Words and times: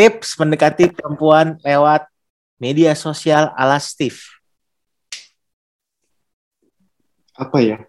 Tips 0.00 0.40
mendekati 0.40 0.88
perempuan 0.96 1.60
lewat 1.60 2.08
media 2.56 2.96
sosial 2.96 3.52
ala 3.52 3.76
Steve. 3.76 4.16
Apa 7.36 7.60
ya? 7.60 7.84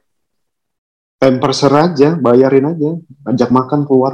Pamperser 1.24 1.72
aja, 1.72 2.20
bayarin 2.20 2.68
aja, 2.68 3.00
ajak 3.32 3.48
makan 3.56 3.88
keluar. 3.88 4.12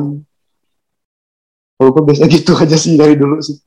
Kalau 1.73 1.89
gue 1.89 2.04
biasa 2.05 2.29
gitu 2.29 2.54
aja 2.54 2.77
sih 2.77 3.02
dari 3.02 3.18
dulu 3.18 3.41
sih. 3.41 3.57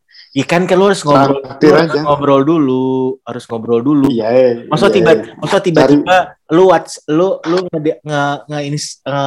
Ikan 0.47 0.62
kan 0.71 0.79
lu 0.79 0.87
harus 0.87 1.03
ngobrol, 1.03 1.43
harus 1.51 1.99
ngobrol 1.99 2.43
dulu, 2.47 3.19
harus 3.27 3.45
ngobrol 3.51 3.83
dulu. 3.83 4.15
Iya. 4.15 4.62
Masa 4.71 4.87
iya, 4.87 4.95
tiba, 4.95 5.11
eh. 5.11 5.35
masa 5.43 5.59
tiba-tiba 5.59 6.39
lu 6.55 6.71
whats, 6.71 7.03
lu 7.11 7.43
lu 7.51 7.67
nge 7.67 7.99
nge 8.07 8.23
nge, 8.47 8.61
nge, 8.79 9.25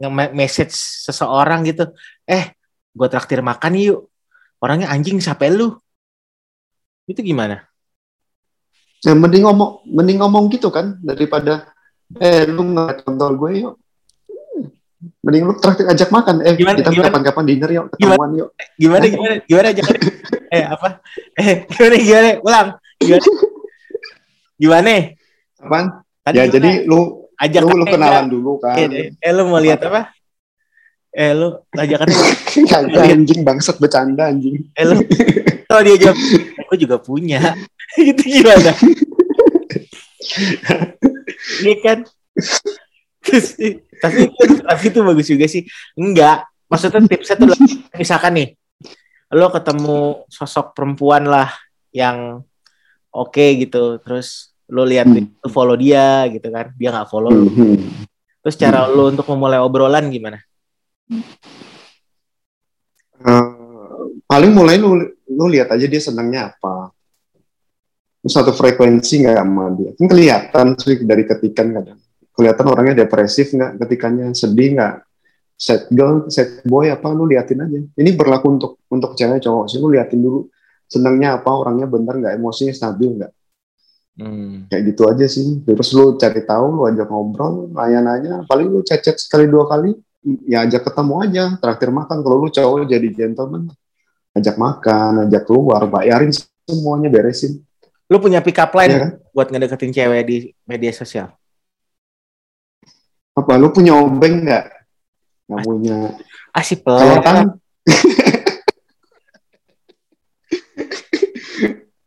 nge 0.00 0.26
message 0.32 0.72
seseorang 0.72 1.60
gitu. 1.68 1.92
Eh, 2.24 2.56
gua 2.96 3.12
traktir 3.12 3.44
makan 3.44 3.76
yuk. 3.76 4.09
Orangnya 4.60 4.92
anjing 4.92 5.16
siapa 5.18 5.48
lu? 5.48 5.72
Itu 7.08 7.24
gimana? 7.24 7.64
Ya, 9.00 9.16
mending 9.16 9.48
ngomong, 9.48 9.88
mending 9.88 10.20
ngomong 10.20 10.52
gitu 10.52 10.68
kan 10.68 11.00
daripada 11.00 11.72
eh 12.20 12.44
lu 12.44 12.76
nggak 12.76 13.08
kontol 13.08 13.32
gue 13.40 13.64
yuk. 13.64 13.74
Mending 15.24 15.48
lu 15.48 15.56
traktir 15.56 15.88
ajak 15.88 16.12
makan. 16.12 16.44
Eh 16.44 16.52
Gimana- 16.60 16.84
kita 16.84 17.08
kapan-kapan 17.08 17.44
dinner 17.48 17.70
yuk, 17.72 17.84
ketemuan 17.96 18.30
yuk. 18.36 18.48
Gimana 18.76 19.04
gimana 19.08 19.34
gimana 19.48 19.66
aja 19.72 19.82
Eh 20.56 20.64
apa? 20.68 21.00
Eh 21.40 21.64
gimana 21.64 21.96
gimana? 21.96 22.30
Ulang. 22.44 22.68
Gimana? 23.00 23.24
Gimana? 24.60 24.94
Apaan? 25.60 25.86
Tadi 26.20 26.36
ya 26.36 26.44
gimana? 26.44 26.54
jadi 26.60 26.70
lu 26.84 26.98
ajak 27.40 27.62
lu, 27.64 27.76
lu 27.80 27.84
kenalan 27.88 28.26
dulu 28.28 28.52
kan. 28.60 28.76
Eh, 28.76 29.16
eh, 29.16 29.32
lu 29.32 29.48
mau 29.48 29.56
lihat 29.56 29.80
apa? 29.80 30.12
Eh 31.10 31.34
lu 31.34 31.58
ajakannya 31.74 32.16
Kagak 32.70 33.04
anjing 33.14 33.40
bangsat 33.42 33.76
bercanda 33.76 34.30
anjing. 34.30 34.62
eh 34.72 34.84
lu 34.86 35.02
kalau 35.66 35.82
dia 35.82 35.96
jawab 35.98 36.18
aku 36.62 36.74
juga 36.76 36.96
punya. 36.98 37.40
Itu 37.98 38.22
gimana? 38.22 38.70
Iya 41.60 41.74
kan? 41.82 41.98
Terus, 43.20 43.58
tapi 44.00 44.30
tapi 44.62 44.82
itu 44.86 44.98
bagus 45.02 45.26
juga 45.26 45.46
sih. 45.46 45.66
Enggak. 45.94 46.46
Maksudnya 46.70 47.02
tipsnya 47.04 47.36
tuh 47.36 47.50
misalkan 47.92 48.32
nih 48.34 48.48
lo 49.30 49.50
ketemu 49.50 50.26
sosok 50.26 50.74
perempuan 50.74 51.26
lah 51.26 51.50
yang 51.90 52.42
oke 53.10 53.42
gitu 53.58 53.98
terus 53.98 54.54
lo 54.66 54.82
lihat 54.82 55.06
Hmm. 55.06 55.34
lo 55.38 55.48
follow 55.50 55.74
dia 55.74 56.26
gitu 56.26 56.46
kan 56.46 56.70
dia 56.74 56.90
nggak 56.90 57.06
follow 57.06 57.30
lo 57.30 57.46
Mhm. 57.46 57.78
terus 58.42 58.54
cara 58.54 58.86
lo 58.86 59.06
untuk 59.06 59.26
memulai 59.26 59.58
obrolan 59.58 60.10
gimana 60.10 60.38
Eh, 63.20 63.46
paling 64.24 64.52
mulai 64.54 64.78
lu 64.78 64.96
lu 65.30 65.44
lihat 65.50 65.74
aja 65.74 65.86
dia 65.86 66.02
senangnya 66.02 66.54
apa. 66.54 66.94
Satu 68.20 68.52
frekuensi 68.52 69.24
nggak 69.26 69.36
sama 69.36 69.64
dia. 69.74 69.90
Kan 69.96 70.06
kelihatan 70.06 70.66
sih 70.76 71.02
dari 71.02 71.24
ketikan 71.24 71.72
kadang. 71.72 72.00
Kelihatan 72.30 72.66
orangnya 72.68 73.04
depresif 73.04 73.52
nggak 73.52 73.80
ketikannya, 73.84 74.32
sedih 74.32 74.76
nggak, 74.76 74.94
sad 75.58 75.88
girl, 75.92 76.28
sad 76.32 76.62
boy 76.64 76.88
apa 76.88 77.10
lu 77.12 77.26
liatin 77.28 77.64
aja. 77.64 77.80
Ini 77.80 78.10
berlaku 78.14 78.46
untuk 78.60 78.72
untuk 78.88 79.16
cewek 79.18 79.42
cowok 79.44 79.66
sih 79.68 79.78
lu 79.82 79.92
liatin 79.92 80.20
dulu 80.20 80.48
senangnya 80.90 81.38
apa 81.38 81.50
orangnya 81.54 81.86
bener 81.86 82.18
nggak 82.18 82.34
emosinya 82.34 82.74
stabil 82.74 83.14
nggak 83.14 83.32
hmm. 84.18 84.66
kayak 84.66 84.82
gitu 84.90 85.02
aja 85.06 85.26
sih 85.30 85.62
terus 85.62 85.94
lu 85.94 86.18
cari 86.18 86.42
tahu 86.42 86.66
lu 86.74 86.82
ajak 86.90 87.06
ngobrol 87.06 87.70
nanya-nanya 87.70 88.42
paling 88.50 88.66
lu 88.66 88.82
cecet 88.82 89.14
sekali 89.22 89.46
dua 89.46 89.70
kali 89.70 89.94
ya 90.46 90.68
ajak 90.68 90.84
ketemu 90.88 91.14
aja 91.24 91.44
traktir 91.60 91.90
makan. 91.92 92.20
Kalau 92.20 92.36
lu 92.46 92.48
cowok 92.52 92.88
jadi 92.88 93.08
gentleman 93.12 93.72
ajak 94.36 94.56
makan 94.56 95.26
ajak 95.26 95.42
keluar 95.46 95.84
bayarin 95.90 96.30
semuanya 96.68 97.08
beresin. 97.10 97.64
Lo 98.10 98.18
punya 98.18 98.42
pick 98.42 98.58
up 98.58 98.74
line 98.74 98.90
ya 98.90 98.98
kan? 99.06 99.10
buat 99.30 99.48
ngedeketin 99.50 99.94
cewek 99.94 100.22
di 100.26 100.36
media 100.66 100.90
sosial? 100.90 101.30
Apa 103.38 103.54
lu 103.54 103.70
punya 103.70 103.94
obeng 103.94 104.42
nggak? 104.46 104.66
Nggak 105.46 105.60
punya. 105.62 105.98
si 106.60 106.74
kalau 106.82 106.98
pelet 106.98 107.22
kan 107.22 107.36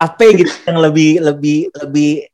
apa 0.04 0.36
gitu 0.36 0.52
yang 0.68 0.84
lebih 0.84 1.24
lebih 1.24 1.72
lebih 1.72 2.28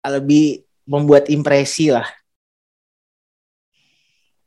lebih 0.00 0.64
membuat 0.88 1.28
impresi 1.28 1.92
lah 1.92 2.08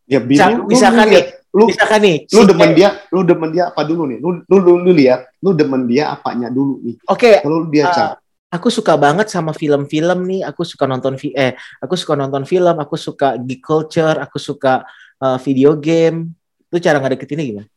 ya 0.10 0.20
lu- 0.50 0.66
misalkan 0.66 1.06
lu 1.06 1.14
nih 1.14 1.26
lu 1.50 1.66
misalkan 1.70 2.00
nih 2.02 2.18
lu 2.30 2.42
si 2.42 2.48
demen 2.50 2.70
dia 2.74 2.90
lu 3.14 3.20
demen 3.22 3.50
dia 3.54 3.64
apa 3.70 3.82
dulu 3.86 4.04
nih? 4.10 4.18
Lu 4.18 4.30
lu 4.42 4.58
lu, 4.58 4.72
lu 4.82 4.92
lihat 4.94 5.30
lu 5.42 5.54
demen 5.54 5.86
dia 5.86 6.10
apanya 6.10 6.50
dulu 6.50 6.82
nih? 6.82 6.96
Oke 7.06 7.46
kalau 7.46 7.70
dia 7.70 7.86
cak. 7.94 8.18
aku 8.50 8.68
suka 8.74 8.98
banget 8.98 9.30
sama 9.30 9.54
film-film 9.54 10.26
nih. 10.26 10.42
Aku 10.50 10.66
suka 10.66 10.90
nonton 10.90 11.14
vi- 11.18 11.34
eh 11.38 11.54
aku 11.78 11.94
suka 11.94 12.18
nonton 12.18 12.46
film 12.50 12.76
aku 12.82 12.98
suka 12.98 13.38
geek 13.38 13.62
culture 13.62 14.18
aku 14.18 14.42
suka 14.42 14.82
uh, 15.22 15.38
video 15.42 15.78
game. 15.78 16.34
Itu 16.70 16.82
cara 16.82 16.98
ngedeketinnya 17.02 17.46
gimana? 17.46 17.70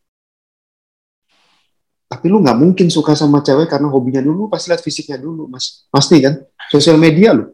Tapi 2.09 2.29
lu 2.29 2.45
nggak 2.45 2.57
mungkin 2.61 2.93
suka 2.93 3.17
sama 3.17 3.41
cewek 3.41 3.65
karena 3.69 3.89
hobinya 3.89 4.21
dulu. 4.21 4.45
Pasti 4.49 4.69
lihat 4.69 4.85
fisiknya 4.85 5.17
dulu 5.17 5.49
mas. 5.49 5.89
Pasti 5.89 6.21
kan? 6.21 6.45
Sosial 6.69 7.01
media 7.01 7.33
lu. 7.33 7.49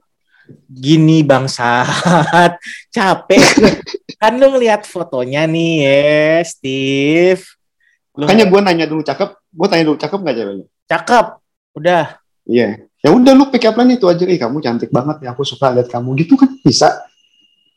Gini 0.67 1.23
bangsat. 1.23 2.59
Capek 2.95 3.39
kan 4.19 4.35
lu 4.35 4.51
ngeliat 4.51 4.83
fotonya 4.83 5.47
nih 5.47 5.73
ya 5.79 6.43
Steve. 6.43 7.43
Lu 8.19 8.27
makanya 8.27 8.45
gue 8.51 8.59
nanya 8.59 8.85
dulu 8.85 9.01
cakep? 9.01 9.29
Gue 9.47 9.67
tanya 9.71 9.83
dulu 9.87 9.97
cakep 9.97 10.19
nggak 10.19 10.35
ceweknya? 10.35 10.65
Cakep 10.91 11.25
udah. 11.79 12.05
Iya. 12.43 12.83
Ya 12.99 13.09
udah 13.15 13.31
lu 13.31 13.47
pick 13.47 13.63
up 13.63 13.79
line 13.79 13.95
itu 13.95 14.05
aja. 14.11 14.27
Ih 14.27 14.35
kamu 14.35 14.59
cantik 14.59 14.91
banget 14.91 15.23
ya 15.23 15.31
aku 15.31 15.47
suka 15.47 15.71
lihat 15.71 15.87
kamu. 15.87 16.19
Gitu 16.19 16.35
kan 16.35 16.51
bisa. 16.59 16.99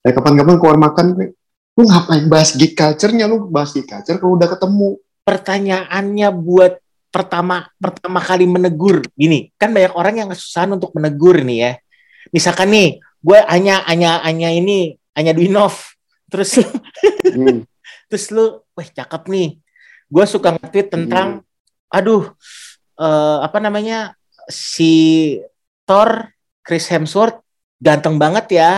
Ya 0.03 0.11
kapan-kapan 0.11 0.59
keluar 0.59 0.79
makan 0.83 1.07
gue 1.15 1.27
lu 1.73 1.89
ngapain 1.89 2.27
bahas 2.27 2.53
geek 2.59 2.75
culture-nya? 2.75 3.31
Lu 3.31 3.47
bahas 3.47 3.71
geek 3.71 3.87
culture 3.87 4.19
kalau 4.19 4.35
udah 4.35 4.51
ketemu. 4.51 4.99
Pertanyaannya 5.23 6.29
buat 6.35 6.83
pertama 7.15 7.71
pertama 7.79 8.19
kali 8.19 8.51
menegur. 8.51 9.07
Gini 9.15 9.55
kan 9.55 9.71
banyak 9.71 9.95
orang 9.95 10.27
yang 10.27 10.29
kesusahan 10.35 10.75
untuk 10.75 10.91
menegur 10.99 11.39
nih 11.39 11.59
ya. 11.71 11.73
Misalkan 12.35 12.75
nih 12.75 12.99
gue 12.99 13.39
hanya 13.47 13.87
hanya 13.87 14.19
hanya 14.27 14.51
ini 14.51 14.99
hanya 15.15 15.31
Dwinov 15.31 15.95
terus 16.33 16.57
lu- 16.57 16.73
Hmm. 17.33 17.59
terus 18.09 18.33
lu 18.33 18.65
wah 18.73 18.89
cakep 18.89 19.23
nih. 19.29 19.49
Gue 20.09 20.25
suka 20.25 20.57
nge-tweet 20.57 20.89
tentang 20.89 21.45
aduh 21.93 22.33
eh, 22.97 23.39
apa 23.45 23.61
namanya 23.61 24.17
si 24.49 25.37
Thor 25.85 26.33
Chris 26.65 26.89
Hemsworth 26.89 27.41
ganteng 27.77 28.17
banget 28.17 28.57
ya. 28.57 28.71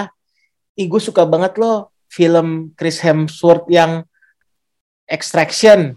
Ih 0.75 0.91
gue 0.91 0.99
suka 0.99 1.23
banget 1.23 1.55
loh 1.63 1.95
film 2.11 2.75
Chris 2.75 2.99
Hemsworth 2.99 3.71
yang 3.71 4.03
Extraction 5.07 5.95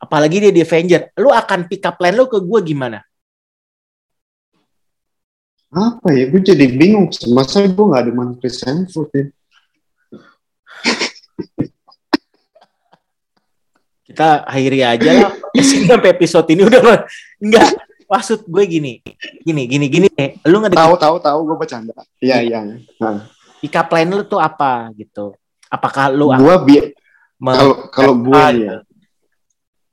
apalagi 0.00 0.42
dia 0.42 0.52
di 0.54 0.62
Avenger. 0.64 1.14
Lu 1.20 1.30
akan 1.30 1.68
pick 1.70 1.84
up 1.86 2.00
line 2.02 2.16
lu 2.16 2.26
ke 2.26 2.38
gue 2.42 2.60
gimana? 2.64 3.02
Apa 5.68 6.08
ya? 6.16 6.32
Gue 6.32 6.40
jadi 6.40 6.64
bingung 6.64 7.12
masa 7.28 7.68
gue 7.68 7.84
nggak 7.84 8.02
ada 8.08 8.12
Chris 8.40 8.64
Hemsworth 8.64 9.12
ya 9.12 9.28
kita 14.08 14.48
akhiri 14.48 14.80
aja 14.82 15.10
lah. 15.14 15.32
Sini 15.60 15.84
sampai 15.84 16.16
episode 16.16 16.48
ini 16.50 16.64
udah 16.64 17.04
enggak. 17.38 17.70
Maksud 18.08 18.48
gue 18.48 18.64
gini. 18.64 18.92
Gini 19.44 19.68
gini 19.68 19.86
gini. 19.92 20.08
Eh, 20.16 20.40
lu 20.48 20.64
nggak 20.64 20.74
tahu 20.74 20.94
tahu 20.96 21.16
tahu. 21.20 21.38
Gue 21.44 21.56
bercanda. 21.60 21.92
Iya 22.18 22.40
iya. 22.40 22.60
nah, 22.98 23.28
pick 23.60 23.76
up 23.76 23.92
line 23.92 24.08
lu 24.08 24.24
tuh 24.24 24.40
apa 24.40 24.88
gitu? 24.96 25.36
Apakah 25.68 26.08
lu 26.08 26.32
gue 26.32 26.56
bi 26.64 26.76
kalau 27.38 27.74
kalau 27.92 28.14
gue 28.18 28.34
apa 28.34 28.50
nih 28.50 28.64
ya. 28.66 28.76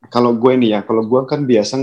kalau 0.09 0.31
gue 0.33 0.53
nih 0.57 0.69
ya 0.73 0.79
kalau 0.81 1.03
gue 1.05 1.21
kan 1.29 1.43
biasa 1.43 1.73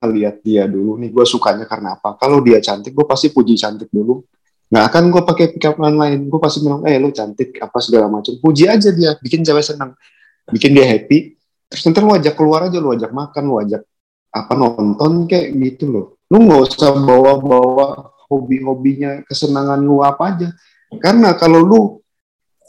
ngeliat 0.00 0.36
dia 0.46 0.64
dulu 0.70 0.94
nih. 1.02 1.10
Gue 1.10 1.26
sukanya 1.26 1.66
karena 1.66 1.98
apa? 1.98 2.14
Kalau 2.16 2.38
dia 2.38 2.62
cantik 2.62 2.94
gue 2.94 3.04
pasti 3.04 3.34
puji 3.34 3.58
cantik 3.58 3.90
dulu 3.90 4.22
nggak 4.70 4.84
akan 4.86 5.02
gue 5.10 5.22
pakai 5.26 5.46
pick 5.50 5.66
up 5.66 5.76
line 5.82 5.98
lain. 5.98 6.20
Gue 6.30 6.38
pasti 6.38 6.62
bilang 6.62 6.86
eh 6.86 6.96
lu 7.02 7.10
cantik 7.10 7.58
apa 7.58 7.78
segala 7.82 8.06
macam. 8.06 8.38
Puji 8.38 8.70
aja 8.70 8.94
dia 8.94 9.18
bikin 9.18 9.42
cewek 9.42 9.66
senang 9.66 9.98
bikin 10.46 10.70
dia 10.72 10.86
happy. 10.86 11.34
Terus 11.66 11.82
nanti 11.86 11.98
lu 11.98 12.14
ajak 12.14 12.34
keluar 12.38 12.70
aja 12.70 12.78
lu 12.78 12.94
ajak 12.94 13.10
makan 13.10 13.42
lu 13.50 13.56
ajak 13.58 13.82
apa 14.30 14.52
nonton 14.54 15.26
kayak 15.26 15.58
gitu 15.58 15.90
loh. 15.90 16.06
Lu 16.30 16.46
nggak 16.46 16.70
usah 16.70 16.94
bawa-bawa 16.94 18.14
hobi-hobinya 18.30 19.26
kesenangan 19.26 19.82
lu 19.82 20.06
apa 20.06 20.22
aja. 20.38 20.48
Karena 21.02 21.34
kalau 21.34 21.60
lu 21.66 21.80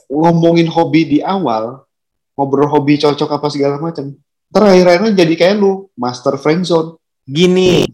ngomongin 0.09 0.67
hobi 0.67 1.05
di 1.05 1.19
awal 1.21 1.85
ngobrol 2.33 2.67
hobi 2.67 2.97
cocok 2.97 3.29
apa 3.37 3.47
segala 3.53 3.77
macam 3.77 4.17
terakhir-akhirnya 4.49 5.13
jadi 5.13 5.33
kayak 5.37 5.55
lu 5.61 5.93
master 5.93 6.41
friend 6.41 6.65
zone. 6.65 6.97
Gini 7.29 7.85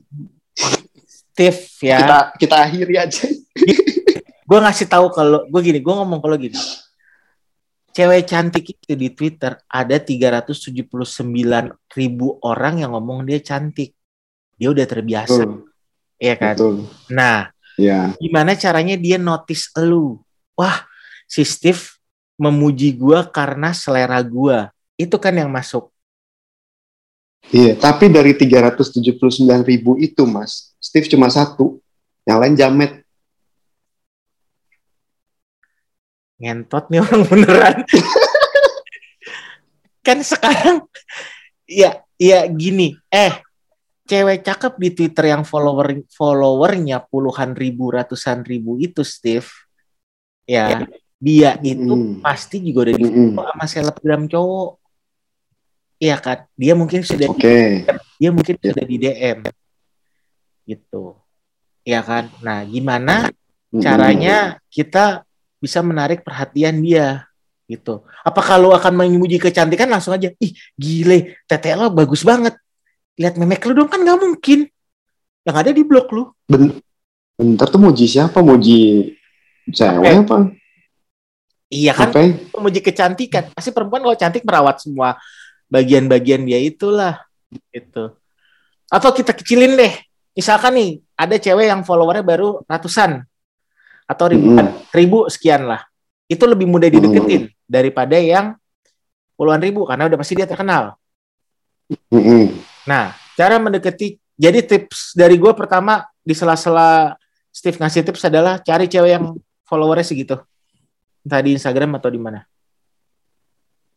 Steve 1.35 1.61
ya. 1.83 1.99
Kita 1.99 2.19
kita 2.39 2.55
akhiri 2.63 2.95
aja 2.95 3.27
gue 4.47 4.57
ngasih 4.63 4.87
tahu 4.87 5.11
kalau 5.11 5.43
gue 5.51 5.61
gini 5.61 5.83
gue 5.83 5.93
ngomong 5.93 6.23
kalau 6.23 6.39
gini 6.39 6.55
cewek 7.97 8.29
cantik 8.29 8.77
itu 8.77 8.93
di 8.93 9.09
Twitter 9.09 9.57
ada 9.65 9.97
379 9.97 10.77
ribu 11.97 12.37
orang 12.45 12.85
yang 12.85 12.93
ngomong 12.93 13.25
dia 13.25 13.41
cantik. 13.41 13.97
Dia 14.53 14.69
udah 14.69 14.85
terbiasa, 14.85 15.41
Betul. 15.41 15.65
ya 16.21 16.33
kan? 16.37 16.53
Betul. 16.53 16.75
Nah, 17.09 17.49
Ya. 17.77 18.13
gimana 18.21 18.53
caranya 18.53 18.93
dia 18.97 19.17
notice 19.17 19.69
lu? 19.81 20.21
Wah, 20.53 20.85
si 21.25 21.41
Steve 21.45 21.81
memuji 22.37 22.93
gua 22.93 23.25
karena 23.25 23.73
selera 23.73 24.21
gua. 24.21 24.69
Itu 24.97 25.17
kan 25.17 25.33
yang 25.33 25.49
masuk. 25.49 25.89
Iya, 27.53 27.77
tapi 27.77 28.09
dari 28.09 28.33
379 28.33 29.61
ribu 29.65 29.93
itu, 29.97 30.25
Mas, 30.25 30.73
Steve 30.81 31.09
cuma 31.09 31.29
satu. 31.33 31.81
Yang 32.25 32.37
lain 32.45 32.55
jamet. 32.57 32.91
Ngentot 36.37 36.89
nih 36.89 37.01
orang 37.01 37.23
beneran. 37.25 37.77
kan 40.05 40.17
sekarang 40.23 40.87
ya 41.67 41.99
ya 42.15 42.47
gini, 42.47 42.95
eh 43.11 43.35
cewek 44.07 44.39
cakep 44.39 44.73
di 44.79 44.89
Twitter 44.95 45.35
yang 45.35 45.43
follower 45.43 45.91
followernya 46.07 47.03
puluhan 47.03 47.51
ribu 47.53 47.91
ratusan 47.91 48.47
ribu 48.47 48.79
itu 48.79 49.03
Steve 49.03 49.45
ya 50.47 50.87
dia 51.19 51.59
itu 51.59 51.91
Mm. 51.91 52.23
pasti 52.23 52.63
juga 52.63 52.87
udah 52.87 52.95
di 52.95 53.03
Mm-mm. 53.03 53.35
sama 53.35 53.65
selebgram 53.67 54.23
cowok 54.31 54.79
Iya 55.97 56.15
kan 56.23 56.47
dia 56.55 56.71
mungkin 56.71 57.03
sudah 57.03 57.27
Oke. 57.27 57.83
dia 58.15 58.29
mungkin 58.31 58.55
Ya. 58.63 58.71
sudah 58.71 58.85
di 58.87 58.95
DM 58.95 59.43
gitu 60.63 61.19
ya 61.83 61.99
kan 61.99 62.31
nah 62.39 62.63
gimana 62.63 63.27
Mm-mm. 63.27 63.83
caranya 63.83 64.55
kita 64.71 65.26
bisa 65.57 65.81
menarik 65.81 66.21
perhatian 66.21 66.79
dia 66.81 67.25
gitu. 67.67 68.01
Apa 68.23 68.39
kalau 68.39 68.71
akan 68.71 69.05
memuji 69.05 69.37
kecantikan 69.37 69.91
langsung 69.91 70.15
aja, 70.15 70.31
ih 70.39 70.51
gile, 70.79 71.37
tete 71.45 71.75
lo 71.75 71.91
bagus 71.91 72.23
banget. 72.23 72.55
Lihat 73.19 73.35
memek 73.35 73.65
lu 73.67 73.83
dong 73.83 73.89
kan 73.91 73.99
nggak 74.01 74.19
mungkin. 74.19 74.59
Yang 75.43 75.55
ada 75.55 75.71
di 75.75 75.83
blog 75.83 76.07
lu. 76.13 76.23
Ben- 76.47 76.79
bentar 77.37 77.67
tuh 77.67 77.81
muji 77.81 78.07
siapa? 78.07 78.39
Muji 78.39 79.11
cewek 79.69 80.25
apa? 80.25 80.51
Iya 81.67 81.91
kan, 81.91 82.15
Apa? 82.15 82.19
memuji 82.55 82.79
kecantikan. 82.79 83.51
Pasti 83.51 83.75
perempuan 83.75 83.99
kalau 83.99 84.15
cantik 84.15 84.47
merawat 84.47 84.79
semua 84.79 85.19
bagian-bagian 85.67 86.47
dia 86.47 86.63
itulah 86.63 87.19
gitu. 87.75 88.15
Atau 88.87 89.11
kita 89.11 89.35
kecilin 89.35 89.75
deh. 89.75 89.93
Misalkan 90.31 90.79
nih, 90.79 90.91
ada 91.19 91.35
cewek 91.35 91.67
yang 91.67 91.83
followernya 91.83 92.23
baru 92.23 92.63
ratusan 92.63 93.27
atau 94.07 94.25
ribuan, 94.31 94.71
ribu 94.95 95.27
sekian 95.27 95.67
lah. 95.67 95.83
Itu 96.31 96.47
lebih 96.47 96.65
mudah 96.65 96.87
dideketin 96.87 97.51
daripada 97.67 98.15
yang 98.15 98.55
puluhan 99.35 99.61
ribu 99.61 99.83
karena 99.83 100.07
udah 100.07 100.17
pasti 100.17 100.33
dia 100.39 100.47
terkenal. 100.47 100.95
Mm-mm. 102.11 102.57
Nah, 102.87 103.15
cara 103.35 103.59
mendekati 103.59 104.17
jadi 104.39 104.63
tips 104.63 105.15
dari 105.15 105.35
gue 105.35 105.51
pertama 105.55 106.07
di 106.23 106.33
sela-sela 106.35 107.15
Steve 107.51 107.79
ngasih 107.79 108.05
tips 108.05 108.27
adalah 108.27 108.61
cari 108.61 108.85
cewek 108.85 109.11
yang 109.11 109.33
followernya 109.65 110.05
segitu. 110.05 110.35
Entah 111.25 111.41
di 111.41 111.57
Instagram 111.57 111.97
atau 111.97 112.09
di 112.13 112.19
mana. 112.21 112.45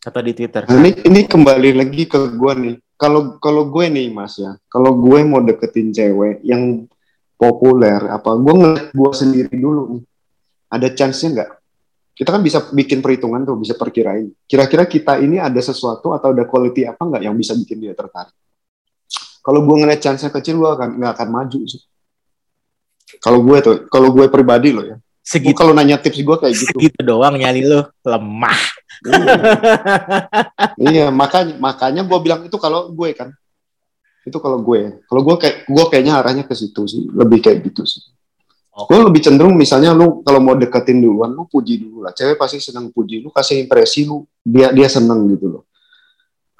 Atau 0.01 0.25
di 0.25 0.33
Twitter. 0.33 0.65
Nah, 0.65 0.81
ini 0.81 0.97
ini 1.05 1.21
kembali 1.29 1.77
lagi 1.77 2.09
ke 2.09 2.19
gue 2.35 2.53
nih. 2.57 2.77
Kalau 2.97 3.37
kalau 3.37 3.69
gue 3.69 3.85
nih 3.93 4.09
Mas 4.09 4.41
ya, 4.41 4.57
kalau 4.73 4.97
gue 4.97 5.21
mau 5.29 5.45
deketin 5.45 5.93
cewek 5.93 6.41
yang 6.41 6.89
populer, 7.41 8.05
apa 8.13 8.37
gue 8.37 8.53
ngeliat 8.53 8.87
gue 8.93 9.11
sendiri 9.17 9.55
dulu 9.57 9.97
nih. 9.97 10.03
Ada 10.69 10.93
chance-nya 10.93 11.29
nggak? 11.41 11.51
Kita 12.13 12.37
kan 12.37 12.45
bisa 12.45 12.69
bikin 12.69 13.01
perhitungan 13.01 13.41
tuh, 13.49 13.57
bisa 13.57 13.73
perkirain. 13.81 14.29
Kira-kira 14.45 14.85
kita 14.85 15.17
ini 15.25 15.41
ada 15.41 15.57
sesuatu 15.57 16.13
atau 16.13 16.37
ada 16.37 16.45
quality 16.45 16.85
apa 16.85 17.01
nggak 17.01 17.23
yang 17.25 17.33
bisa 17.33 17.57
bikin 17.57 17.81
dia 17.81 17.97
tertarik? 17.97 18.37
Kalau 19.41 19.65
gue 19.65 19.77
ngeliat 19.81 20.05
chance-nya 20.05 20.29
kecil, 20.29 20.61
gue 20.61 20.69
akan 20.69 21.01
nggak 21.01 21.13
akan 21.17 21.29
maju 21.33 21.61
sih. 21.65 21.81
Kalau 23.25 23.41
gue 23.41 23.59
tuh, 23.65 23.77
kalau 23.89 24.13
gue 24.13 24.29
pribadi 24.29 24.77
loh 24.77 24.85
ya. 24.85 25.01
Segitu, 25.25 25.57
kalau 25.57 25.73
nanya 25.73 25.97
tips 25.97 26.21
gue 26.21 26.37
kayak 26.37 26.55
gitu. 26.55 26.77
segitu 26.77 27.01
doang 27.01 27.41
nyali 27.41 27.65
lu 27.65 27.81
lemah. 28.05 28.61
Iya. 29.01 29.33
iya 30.77 31.07
makanya 31.09 31.57
makanya 31.57 32.03
gue 32.05 32.19
bilang 32.21 32.45
itu 32.45 32.57
kalau 32.61 32.93
gue 32.93 33.17
kan 33.17 33.33
itu 34.31 34.39
kalau 34.39 34.63
gue 34.63 35.03
kalau 35.11 35.23
gue 35.27 35.37
kayak 35.37 35.57
gue 35.67 35.85
kayaknya 35.91 36.23
arahnya 36.23 36.45
ke 36.47 36.55
situ 36.55 36.87
sih. 36.87 37.03
Lebih 37.11 37.43
kayak 37.43 37.59
gitu 37.67 37.83
sih. 37.83 38.01
Oke. 38.71 38.97
gue 38.97 38.99
lebih 39.03 39.21
cenderung 39.21 39.59
misalnya 39.59 39.91
lu 39.93 40.23
kalau 40.23 40.41
mau 40.41 40.55
deketin 40.57 41.03
duluan 41.03 41.35
lu 41.35 41.45
puji 41.51 41.83
dulu 41.83 42.07
lah. 42.07 42.15
Cewek 42.15 42.39
pasti 42.39 42.63
senang 42.63 42.89
puji 42.95 43.21
lu 43.21 43.29
kasih 43.35 43.67
impresi 43.67 44.07
lu 44.07 44.25
dia 44.41 44.71
dia 44.71 44.89
seneng 44.89 45.27
gitu 45.29 45.51
loh. 45.51 45.63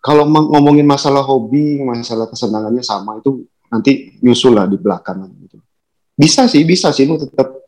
Kalau 0.03 0.27
ngomongin 0.27 0.85
masalah 0.85 1.23
hobi 1.23 1.81
masalah 1.81 2.27
kesenangannya 2.29 2.83
sama 2.83 3.23
itu 3.23 3.47
nanti 3.71 4.19
nyusul 4.21 4.59
lah 4.59 4.67
di 4.67 4.77
belakangan 4.77 5.31
gitu. 5.47 5.57
Bisa 6.19 6.45
sih 6.51 6.67
bisa 6.67 6.91
sih 6.93 7.09
lu 7.09 7.17
tetap 7.17 7.65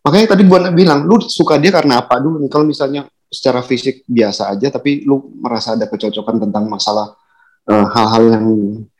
makanya 0.00 0.32
tadi 0.32 0.48
gue 0.48 0.58
bilang 0.72 1.04
lu 1.04 1.20
suka 1.20 1.60
dia 1.60 1.74
karena 1.74 2.00
apa 2.00 2.16
dulu 2.22 2.40
nih? 2.40 2.48
Kalau 2.48 2.64
misalnya 2.64 3.04
secara 3.30 3.62
fisik 3.62 4.02
biasa 4.10 4.50
aja 4.54 4.74
tapi 4.74 5.06
lu 5.06 5.34
merasa 5.38 5.78
ada 5.78 5.86
kecocokan 5.86 6.42
tentang 6.42 6.66
masalah 6.66 7.19
eh, 7.68 7.86
hal-hal 7.92 8.22
yang 8.32 8.46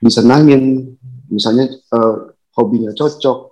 disenangin 0.02 0.92
misalnya 1.30 1.70
eh, 1.70 2.16
hobinya 2.58 2.90
cocok 2.92 3.50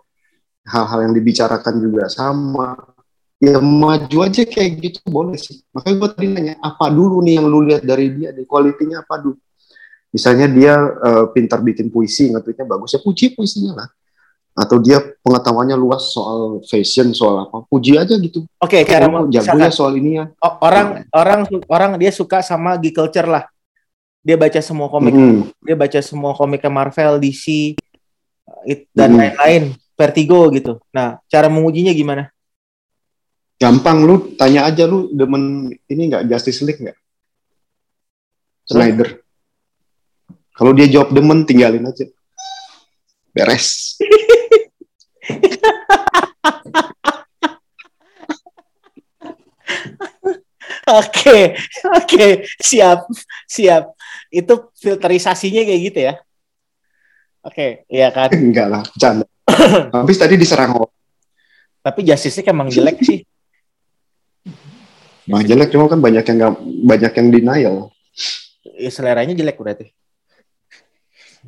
hal-hal 0.68 1.08
yang 1.08 1.14
dibicarakan 1.16 1.74
juga 1.80 2.04
sama. 2.12 2.76
Ya 3.38 3.62
maju 3.62 4.26
aja 4.26 4.42
kayak 4.42 4.70
gitu 4.82 5.00
boleh 5.06 5.38
sih. 5.38 5.62
Makanya 5.70 5.94
gue 5.94 6.08
tadi 6.10 6.26
nanya 6.26 6.54
apa 6.58 6.90
dulu 6.90 7.22
nih 7.22 7.38
yang 7.38 7.46
lu 7.46 7.62
lihat 7.70 7.86
dari 7.86 8.10
dia 8.10 8.34
di 8.34 8.42
kualitinya 8.42 9.06
apa 9.06 9.14
dulu? 9.22 9.38
Misalnya 10.10 10.50
dia 10.50 10.74
eh, 10.82 11.24
pintar 11.30 11.62
bikin 11.62 11.86
puisi 11.86 12.34
ngetweetnya 12.34 12.66
bagus 12.66 12.98
ya 12.98 13.00
puji 13.00 13.38
puisinya 13.38 13.78
lah. 13.78 13.88
Atau 14.58 14.82
dia 14.82 14.98
pengetahuannya 15.22 15.78
luas 15.78 16.10
soal 16.10 16.66
fashion 16.66 17.14
soal 17.14 17.46
apa 17.46 17.62
puji 17.70 17.94
aja 17.94 18.18
gitu. 18.18 18.42
Oke, 18.58 18.82
cara 18.82 19.06
Oh, 19.06 19.22
mau 19.22 19.24
jagonya 19.30 19.70
soal 19.70 19.94
ini 20.02 20.18
ya. 20.18 20.34
Orang 20.58 21.06
orang 21.14 21.40
orang 21.70 21.90
dia 21.94 22.10
suka 22.10 22.42
sama 22.42 22.74
geek 22.74 22.98
culture 22.98 23.30
lah. 23.30 23.46
Dia 24.28 24.36
baca 24.36 24.60
semua 24.60 24.92
komik, 24.92 25.16
Mm-mm. 25.16 25.48
dia 25.64 25.72
baca 25.72 26.00
semua 26.04 26.36
komiknya 26.36 26.68
Marvel, 26.68 27.16
DC, 27.16 27.72
it- 28.68 28.84
dan 28.92 29.16
Hmm. 29.16 29.24
lain-lain, 29.24 29.62
Vertigo 29.96 30.52
gitu. 30.52 30.76
Nah, 30.92 31.16
cara 31.32 31.48
mengujinya 31.48 31.96
gimana? 31.96 32.28
gampang 33.58 34.06
lu 34.06 34.38
tanya 34.38 34.70
aja 34.70 34.86
lu 34.86 35.10
demen 35.10 35.66
ini 35.90 36.06
nggak 36.06 36.30
Justice 36.30 36.62
League 36.62 36.78
nggak 36.78 36.94
Snyder 38.62 39.18
kalau 40.54 40.70
dia 40.70 40.86
jawab 40.86 41.10
demen 41.10 41.42
tinggalin 41.42 41.82
aja 41.82 42.06
beres 43.34 43.98
Oke, 50.88 51.52
oke, 51.92 52.26
siap, 52.60 53.04
siap. 53.44 53.92
Itu 54.28 54.70
filterisasinya 54.76 55.62
kayak 55.64 55.80
gitu 55.92 55.98
ya? 56.04 56.14
Oke, 57.44 57.88
iya 57.88 58.12
kan. 58.12 58.28
enggak 58.52 58.66
lah 58.68 58.82
bercanda 58.84 59.24
habis 59.96 60.18
tadi 60.20 60.36
diserang 60.36 60.76
orang 60.76 60.92
Tapi 61.78 62.00
Justice 62.04 62.44
emang 62.44 62.68
jelek 62.68 63.00
sih. 63.00 63.24
Nah, 65.28 65.40
jelek 65.40 65.72
cuma 65.72 65.88
kan 65.88 66.00
banyak 66.00 66.24
yang 66.24 66.36
nggak 66.36 66.54
banyak 66.84 67.12
yang 67.16 67.28
denial 67.32 67.76
Ya, 68.78 68.90
seleranya 68.92 69.32
jelek 69.32 69.56
berarti. 69.56 69.90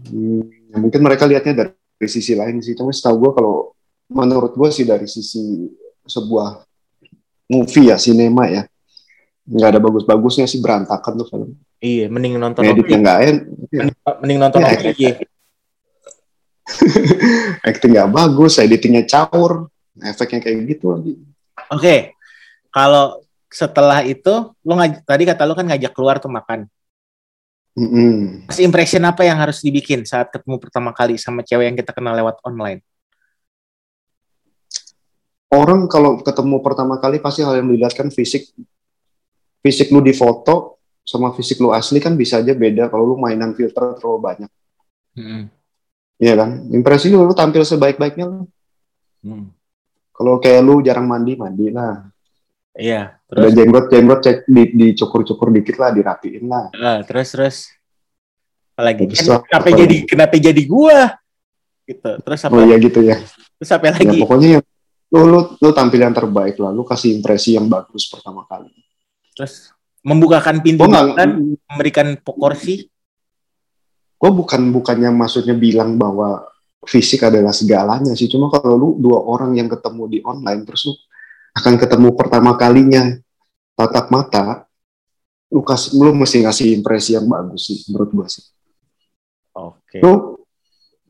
Hmm, 0.08 0.48
ya 0.70 0.76
mungkin 0.80 1.00
mereka 1.02 1.28
lihatnya 1.28 1.52
dari, 1.52 1.72
dari 1.74 2.08
sisi 2.08 2.32
lain 2.32 2.62
sih 2.64 2.72
cuma 2.72 2.94
setahu 2.94 3.28
gue 3.28 3.30
kalau 3.36 3.54
menurut 4.08 4.56
gue 4.56 4.70
sih 4.72 4.86
dari 4.88 5.04
sisi 5.04 5.68
sebuah 6.08 6.64
movie 7.50 7.90
ya 7.92 8.00
sinema 8.00 8.48
ya 8.48 8.62
nggak 9.50 9.68
ada 9.76 9.80
bagus-bagusnya 9.82 10.46
sih 10.46 10.62
berantakan 10.62 11.20
tuh 11.20 11.26
film 11.28 11.50
Iya, 11.80 12.12
mending 12.12 12.36
nonton 12.36 12.60
editnya 12.62 12.92
OVJ. 12.92 13.02
nggak 13.02 13.18
en 13.24 13.36
Mending, 13.72 13.96
mending 14.20 14.38
nonton 14.38 14.60
Ya, 14.60 14.68
OVJ. 14.76 15.02
acting 17.68 17.90
nggak 17.90 18.10
bagus 18.10 18.60
editingnya 18.60 19.02
caur 19.02 19.72
efeknya 19.98 20.38
kayak 20.38 20.56
gitu 20.68 20.92
lagi 20.92 21.12
Oke, 21.68 22.14
kalau 22.68 23.20
setelah 23.46 24.00
itu, 24.02 24.32
lu 24.62 24.74
ngaj- 24.74 25.02
tadi 25.02 25.22
kata 25.22 25.42
lu 25.44 25.52
kan 25.52 25.66
ngajak 25.66 25.92
keluar 25.92 26.16
tuh 26.18 26.26
makan. 26.26 26.66
Mm-mm. 27.74 28.42
First 28.46 28.58
impression 28.60 29.02
apa 29.04 29.22
yang 29.22 29.38
harus 29.38 29.60
dibikin 29.60 30.02
saat 30.02 30.30
ketemu 30.30 30.58
pertama 30.58 30.90
kali 30.90 31.14
sama 31.14 31.42
cewek 31.42 31.70
yang 31.70 31.76
kita 31.76 31.92
kenal 31.92 32.14
lewat 32.14 32.40
online? 32.42 32.80
orang 35.50 35.86
kalau 35.86 36.22
ketemu 36.22 36.62
pertama 36.62 36.96
kali 36.96 37.18
pasti 37.18 37.42
hal 37.42 37.58
yang 37.58 37.66
dilihat 37.66 37.90
kan 37.92 38.06
fisik 38.06 38.54
fisik 39.60 39.90
lu 39.90 39.98
di 39.98 40.14
foto 40.14 40.78
sama 41.10 41.34
fisik 41.34 41.58
lu 41.58 41.74
asli 41.74 41.98
kan 41.98 42.14
bisa 42.14 42.38
aja 42.38 42.54
beda 42.54 42.86
kalau 42.86 43.02
lu 43.02 43.16
mainan 43.18 43.50
filter 43.50 43.98
terlalu 43.98 44.18
banyak. 44.22 44.50
Iya 46.16 46.34
kan? 46.36 46.50
Impresi 46.70 47.10
lu 47.10 47.24
lu 47.24 47.34
tampil 47.34 47.66
sebaik-baiknya 47.66 48.26
lu. 48.26 48.46
Hmm. 49.20 49.52
kalau 50.10 50.36
kayak 50.36 50.62
lu 50.62 50.80
jarang 50.80 51.04
mandi 51.04 51.34
mandi 51.34 51.68
lah. 51.68 52.08
Iya, 52.72 53.18
Udah 53.26 53.50
terus? 53.50 53.52
jenggot 53.52 53.84
jenggot 53.88 54.20
cek 54.22 54.36
di 54.46 54.62
dicukur-cukur 54.70 55.50
dikit 55.50 55.76
lah, 55.76 55.90
dirapiin 55.90 56.44
lah. 56.46 56.70
ah, 56.72 57.02
terus 57.02 57.34
terus? 57.34 57.56
Apalagi 58.72 59.10
Terus 59.10 59.26
kan, 59.26 59.36
apa 59.36 59.44
kenapa 59.44 59.68
jadi 59.74 59.96
kenapa 60.06 60.34
jadi 60.36 60.62
gua? 60.64 61.16
Gitu. 61.84 62.10
Terus 62.22 62.40
apa 62.40 62.52
Oh 62.54 62.62
ya 62.62 62.76
gitu 62.78 63.00
ya. 63.02 63.16
terus 63.58 63.70
apa 63.70 63.84
Ya 63.88 63.92
lagi? 63.92 64.18
pokoknya 64.22 64.48
yang 64.56 64.64
lu, 65.10 65.20
lu, 65.26 65.40
lu 65.58 65.70
tampil 65.74 66.00
yang 66.00 66.14
terbaik 66.14 66.56
lah, 66.56 66.70
lu 66.70 66.84
kasih 66.84 67.12
impresi 67.12 67.58
yang 67.58 67.66
bagus 67.66 68.06
pertama 68.06 68.46
kali. 68.46 68.70
terus 69.34 69.72
membukakan 70.00 70.64
pintu 70.64 70.88
nggak, 70.88 71.16
dan 71.16 71.30
memberikan 71.68 72.16
porsi 72.24 72.88
gue 74.20 74.30
bukan 74.36 74.68
bukannya 74.68 75.08
maksudnya 75.16 75.56
bilang 75.56 75.96
bahwa 75.96 76.44
fisik 76.84 77.24
adalah 77.24 77.56
segalanya 77.56 78.12
sih. 78.12 78.28
Cuma 78.28 78.52
kalau 78.52 78.76
lu 78.76 78.88
dua 79.00 79.20
orang 79.24 79.56
yang 79.56 79.68
ketemu 79.68 80.02
di 80.12 80.18
online 80.24 80.62
terus 80.68 80.88
lu 80.88 80.94
akan 81.56 81.74
ketemu 81.80 82.08
pertama 82.14 82.52
kalinya 82.60 83.16
tatap 83.74 84.12
mata, 84.12 84.68
lu 85.48 85.64
kasih 85.64 85.96
lu 85.96 86.12
mesti 86.12 86.44
ngasih 86.44 86.66
impresi 86.76 87.16
yang 87.16 87.26
bagus 87.26 87.72
sih 87.72 87.78
menurut 87.88 88.10
gue 88.12 88.26
sih. 88.28 88.44
oke 89.56 89.98
Lu 90.04 90.12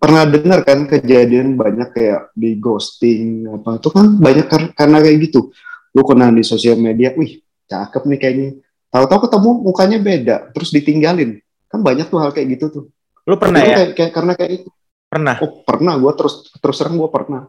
pernah 0.01 0.25
dengar 0.25 0.65
kan 0.65 0.89
kejadian 0.89 1.61
banyak 1.61 1.93
kayak 1.93 2.33
di 2.33 2.57
ghosting 2.57 3.45
apa 3.51 3.77
itu 3.77 3.89
kan 3.93 4.07
banyak 4.17 4.47
kar- 4.49 4.73
karena 4.73 4.99
kayak 5.03 5.19
gitu. 5.29 5.51
Lu 5.91 6.07
kena 6.07 6.31
di 6.31 6.47
sosial 6.47 6.79
media, 6.79 7.11
wih 7.19 7.43
cakep 7.67 8.03
nih 8.07 8.19
kayaknya. 8.23 8.49
Tahu-tahu 8.91 9.21
ketemu 9.31 9.51
mukanya 9.63 9.99
beda, 9.99 10.37
terus 10.51 10.71
ditinggalin. 10.71 11.39
Kan 11.71 11.81
banyak 11.81 12.11
tuh 12.11 12.19
hal 12.19 12.35
kayak 12.35 12.59
gitu 12.59 12.67
tuh. 12.71 12.85
lu 13.29 13.37
pernah 13.39 13.63
ya 13.63 13.75
kayak, 13.79 13.91
kayak- 13.95 14.15
karena 14.17 14.33
kayak 14.35 14.53
itu. 14.59 14.69
pernah 15.07 15.35
Oh 15.39 15.63
pernah, 15.63 15.95
gue 15.95 16.13
terus 16.19 16.35
terus 16.59 16.77
terang 16.79 16.99
gue 16.99 17.11
pernah. 17.11 17.43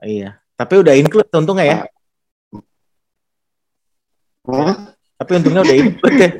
iya 0.00 0.40
tapi 0.56 0.80
udah 0.80 0.96
include 0.96 1.28
untungnya 1.28 1.66
ya 1.66 1.76
Hah? 4.48 4.96
tapi 5.16 5.30
untungnya 5.36 5.60
udah 5.60 5.76
include 5.76 6.16
ya 6.16 6.30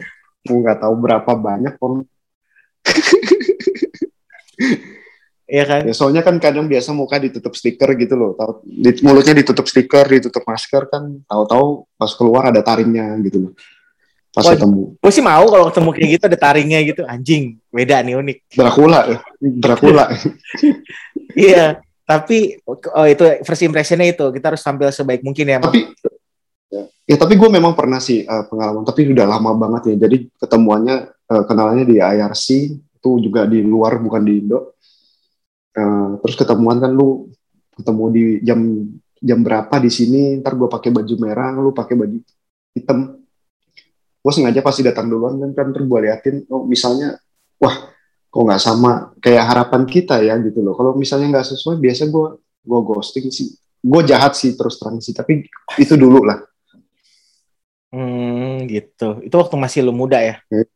Gue 0.40 0.56
nggak 0.64 0.80
tahu 0.80 0.94
berapa 0.96 1.32
banyak 1.36 1.76
om. 1.84 2.00
iya 5.50 5.64
kan 5.66 5.80
Ya, 5.82 5.94
soalnya 5.94 6.22
kan 6.22 6.38
kadang 6.38 6.70
biasa 6.70 6.94
muka 6.94 7.18
ditutup 7.18 7.52
stiker 7.58 7.90
gitu 7.98 8.14
loh. 8.14 8.38
Tahu 8.38 8.62
di, 8.62 8.90
mulutnya 9.02 9.34
ditutup 9.34 9.66
stiker, 9.66 10.06
ditutup 10.06 10.46
masker 10.46 10.86
kan. 10.86 11.18
Tahu-tahu 11.26 11.90
pas 11.98 12.12
keluar 12.14 12.54
ada 12.54 12.62
taringnya 12.62 13.18
gitu 13.26 13.50
loh. 13.50 13.52
Pas 14.30 14.46
Wah, 14.46 14.54
ketemu 14.54 14.94
gue 14.94 15.10
sih 15.10 15.24
mau 15.26 15.42
kalau 15.50 15.74
ketemu 15.74 15.88
kayak 15.90 16.08
gitu 16.14 16.24
ada 16.30 16.38
taringnya 16.38 16.78
gitu 16.86 17.02
anjing 17.02 17.58
beda 17.74 17.98
nih 18.06 18.14
unik 18.14 18.38
Dracula, 18.54 19.00
ya. 19.10 19.18
Dracula. 19.42 20.04
iya 21.50 21.82
tapi 22.06 22.62
oh 22.70 23.06
itu 23.10 23.26
first 23.42 23.66
impressionnya 23.66 24.06
itu 24.06 24.30
kita 24.30 24.54
harus 24.54 24.62
tampil 24.62 24.86
sebaik 24.94 25.26
mungkin 25.26 25.50
ya 25.50 25.58
tapi 25.58 25.82
ya, 26.70 26.82
ya, 27.10 27.16
tapi 27.18 27.34
gue 27.34 27.50
memang 27.50 27.74
pernah 27.74 27.98
sih 27.98 28.22
eh, 28.22 28.44
pengalaman. 28.46 28.86
Tapi 28.86 29.10
udah 29.10 29.26
lama 29.26 29.50
banget 29.58 29.94
ya. 29.94 30.06
Jadi 30.06 30.30
ketemuannya 30.38 30.96
eh, 31.10 31.42
kenalannya 31.44 31.84
di 31.84 31.96
IRC 31.98 32.46
itu 33.02 33.10
juga 33.18 33.44
di 33.44 33.60
luar 33.60 33.98
bukan 33.98 34.22
di 34.22 34.32
Indo. 34.46 34.78
Eh, 35.70 36.10
terus 36.26 36.34
ketemuan 36.34 36.82
kan 36.82 36.90
lu 36.90 37.30
ketemu 37.78 38.04
di 38.10 38.24
jam 38.42 38.60
jam 39.22 39.38
berapa 39.46 39.74
di 39.78 39.90
sini 39.92 40.42
ntar 40.42 40.58
gue 40.58 40.66
pakai 40.66 40.90
baju 40.90 41.14
merah 41.22 41.54
lu 41.54 41.70
pakai 41.70 41.94
baju 41.94 42.18
hitam. 42.74 43.22
Gue 44.20 44.32
sengaja 44.34 44.60
pasti 44.60 44.82
datang 44.82 45.06
duluan 45.06 45.38
dan 45.38 45.54
kan 45.54 45.70
ntar 45.70 45.86
gue 45.86 45.98
liatin 46.02 46.42
oh 46.50 46.66
misalnya 46.66 47.14
wah 47.62 47.94
kok 48.30 48.42
nggak 48.42 48.62
sama 48.62 49.14
kayak 49.22 49.46
harapan 49.46 49.82
kita 49.86 50.18
ya 50.26 50.34
gitu 50.42 50.58
loh. 50.58 50.74
Kalau 50.74 50.98
misalnya 50.98 51.38
nggak 51.38 51.46
sesuai 51.54 51.78
biasa 51.78 52.10
gue 52.10 52.26
gue 52.66 52.80
ghosting 52.82 53.30
sih. 53.30 53.54
Gue 53.80 54.02
jahat 54.02 54.34
sih 54.34 54.58
terus 54.58 54.74
terang 54.76 54.98
sih 54.98 55.14
tapi 55.14 55.46
itu 55.78 55.94
dulu 55.94 56.26
lah. 56.26 56.42
Hmm 57.94 58.66
gitu. 58.66 59.22
Itu 59.22 59.34
waktu 59.38 59.54
masih 59.54 59.86
lu 59.86 59.94
muda 59.94 60.18
ya? 60.18 60.42
Hmm. 60.50 60.66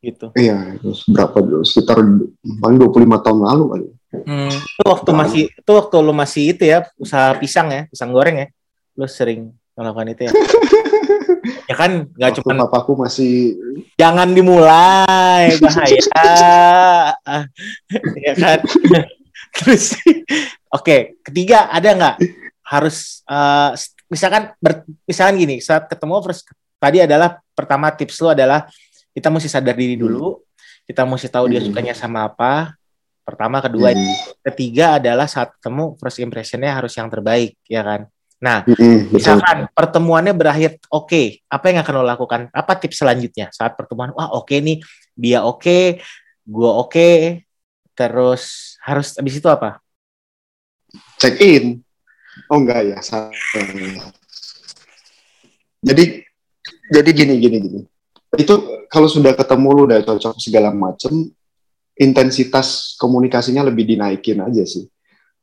Gitu. 0.00 0.32
Iya 0.32 0.80
terus 0.80 1.04
berapa 1.06 1.36
dulu? 1.44 1.62
Sekitar 1.62 2.00
paling 2.60 2.78
25 2.80 3.24
tahun 3.24 3.40
lalu 3.44 3.64
kali. 3.70 3.86
Hmm, 4.26 4.50
itu 4.50 4.82
waktu 4.82 5.10
masih 5.14 5.44
itu 5.54 5.70
waktu 5.70 5.96
lu 6.02 6.10
masih 6.10 6.44
itu 6.56 6.64
ya 6.66 6.82
usaha 6.98 7.30
pisang 7.38 7.68
ya 7.70 7.82
pisang 7.86 8.10
goreng 8.10 8.36
ya. 8.42 8.46
Lu 8.96 9.06
sering 9.06 9.54
melakukan 9.76 10.08
itu 10.12 10.22
ya? 10.28 10.32
Ya 11.70 11.78
kan 11.78 12.10
nggak 12.18 12.42
cuma 12.42 12.66
papaku 12.66 12.98
masih 12.98 13.54
jangan 13.94 14.34
dimulai 14.34 15.54
bahaya. 15.62 16.02
Ah, 17.22 17.46
ya 18.26 18.34
kan? 18.34 18.58
Terus 19.54 19.94
oke 20.74 21.22
ketiga 21.22 21.70
ada 21.70 21.94
nggak? 21.94 22.16
Harus 22.66 23.22
eh, 23.22 23.70
misalkan 24.10 24.50
ber- 24.58 24.82
misalkan 25.06 25.38
gini 25.38 25.62
saat 25.62 25.86
ketemu 25.86 26.18
first 26.26 26.50
tadi 26.82 27.06
adalah 27.06 27.38
pertama 27.54 27.94
tips 27.94 28.18
lu 28.18 28.34
adalah 28.34 28.66
kita 29.10 29.28
mesti 29.28 29.48
sadar 29.50 29.74
diri 29.74 29.98
dulu. 29.98 30.38
Kita 30.86 31.06
mesti 31.06 31.30
tahu 31.30 31.50
dia 31.50 31.62
Hmm. 31.62 31.70
sukanya 31.70 31.94
sama 31.94 32.26
apa. 32.26 32.74
Pertama 33.22 33.62
kedua 33.62 33.94
Hmm, 33.94 34.14
ketiga 34.42 34.98
adalah 34.98 35.30
saat 35.30 35.54
ketemu 35.54 35.94
first 36.02 36.18
impressionnya 36.18 36.74
harus 36.74 36.90
yang 36.98 37.06
terbaik 37.06 37.54
ya 37.70 37.86
kan? 37.86 38.00
Nah 38.42 38.64
hmm, 38.66 38.74
hmm, 38.74 38.96
betul. 39.06 39.14
misalkan 39.14 39.58
pertemuannya 39.70 40.34
berakhir 40.34 40.80
oke 40.90 41.38
apa 41.46 41.64
yang 41.70 41.78
akan 41.84 41.92
lo 41.94 42.02
lakukan? 42.02 42.40
Apa 42.50 42.74
tips 42.74 42.98
selanjutnya? 43.06 43.46
Saat 43.54 43.78
pertemuan 43.78 44.10
wah 44.18 44.34
oke 44.34 44.56
nih 44.58 44.82
dia 45.14 45.46
oke 45.46 46.02
gua 46.42 46.82
oke. 46.82 47.42
Terus 47.94 48.74
harus 48.82 49.14
habis 49.14 49.38
itu 49.38 49.46
apa? 49.46 49.78
Check 51.20 51.38
in. 51.38 51.84
Oh 52.50 52.58
enggak 52.58 52.82
ya 52.88 52.98
salah. 53.04 53.30
jadi 55.84 56.04
jadi 56.90 57.10
gini 57.14 57.34
gini 57.38 57.56
gini 57.62 57.80
itu 58.38 58.54
kalau 58.86 59.10
sudah 59.10 59.34
ketemu 59.34 59.68
lu 59.74 59.82
udah 59.90 59.98
cocok 60.06 60.38
segala 60.38 60.70
macem 60.70 61.30
intensitas 61.98 62.94
komunikasinya 62.96 63.66
lebih 63.66 63.84
dinaikin 63.84 64.40
aja 64.40 64.64
sih. 64.64 64.86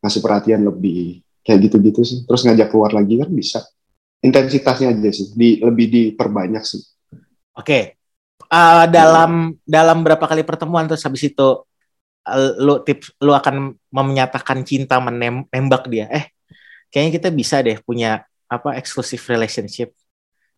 Ngasih 0.01 0.21
perhatian 0.23 0.63
lebih 0.63 1.21
kayak 1.43 1.67
gitu-gitu 1.67 2.01
sih. 2.01 2.23
Terus 2.23 2.41
ngajak 2.47 2.67
keluar 2.71 2.95
lagi 2.95 3.19
kan 3.19 3.29
bisa. 3.29 3.61
Intensitasnya 4.23 4.95
aja 4.95 5.11
sih. 5.13 5.35
Di 5.35 5.61
lebih 5.61 5.85
diperbanyak 5.91 6.63
sih. 6.65 6.81
Oke. 7.53 7.99
Eh, 8.47 8.85
dalam 8.87 9.51
dalam 9.67 9.97
berapa 10.01 10.23
kali 10.23 10.47
pertemuan 10.47 10.87
terus 10.87 11.03
habis 11.03 11.27
itu 11.27 11.47
eh, 12.23 12.51
lu 12.63 12.79
tips 12.81 13.19
lu 13.19 13.35
akan 13.35 13.75
menyatakan 13.91 14.63
cinta 14.63 15.03
menem- 15.03 15.45
menembak 15.51 15.85
dia. 15.91 16.07
Eh 16.07 16.31
kayaknya 16.87 17.11
kita 17.19 17.29
bisa 17.35 17.59
deh 17.59 17.77
punya 17.83 18.23
apa 18.47 18.79
exclusive 18.79 19.19
relationship 19.27 19.91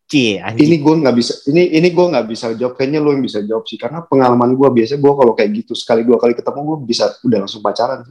cie 0.09 0.41
anjing. 0.41 0.65
Ini 0.65 0.77
gue 0.81 0.95
nggak 1.05 1.15
bisa 1.15 1.33
ini 1.53 1.69
ini 1.77 1.87
gue 1.93 2.05
nggak 2.09 2.25
bisa 2.25 2.45
jawab. 2.57 2.73
Kayaknya 2.73 2.99
lu 2.99 3.13
yang 3.13 3.21
bisa 3.21 3.39
jawab 3.45 3.69
sih 3.69 3.77
karena 3.77 4.01
pengalaman 4.01 4.57
gue 4.57 4.69
biasa 4.81 4.97
gue 4.97 5.13
kalau 5.13 5.33
kayak 5.37 5.49
gitu 5.61 5.77
sekali 5.77 6.01
dua 6.01 6.17
kali 6.17 6.33
ketemu 6.33 6.59
gue 6.65 6.77
bisa 6.89 7.13
udah 7.21 7.45
langsung 7.45 7.61
pacaran 7.61 8.09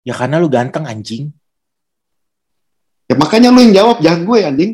ya 0.00 0.14
karena 0.16 0.40
lu 0.40 0.48
ganteng 0.48 0.88
anjing. 0.88 1.28
Ya 3.10 3.14
makanya 3.18 3.50
lu 3.50 3.60
yang 3.66 3.74
jawab 3.74 3.96
jangan 4.00 4.22
gue 4.22 4.38
anjing. 4.46 4.72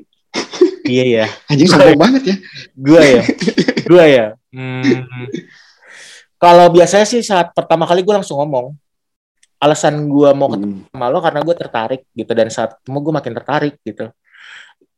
Iya 0.87 1.05
ya 1.19 1.27
anjing 1.51 1.69
sombong 1.73 1.99
banget 1.99 2.23
ya. 2.29 2.37
Gua 2.77 3.03
ya, 3.03 3.23
gua 3.91 4.05
ya. 4.07 4.27
Hmm. 4.53 5.03
Kalau 6.37 6.67
biasanya 6.71 7.07
sih 7.09 7.25
saat 7.25 7.51
pertama 7.57 7.89
kali 7.89 8.05
gue 8.05 8.15
langsung 8.15 8.39
ngomong, 8.39 8.77
alasan 9.57 10.05
gua 10.07 10.37
mau 10.37 10.53
ketemu 10.53 10.85
Hmm. 10.85 10.93
sama 10.93 11.07
lo 11.09 11.19
karena 11.25 11.41
gue 11.41 11.55
tertarik 11.57 12.03
gitu 12.13 12.33
dan 12.37 12.49
saat 12.53 12.77
ketemu 12.79 12.99
gue 13.03 13.13
makin 13.17 13.33
tertarik 13.35 13.75
gitu. 13.83 14.07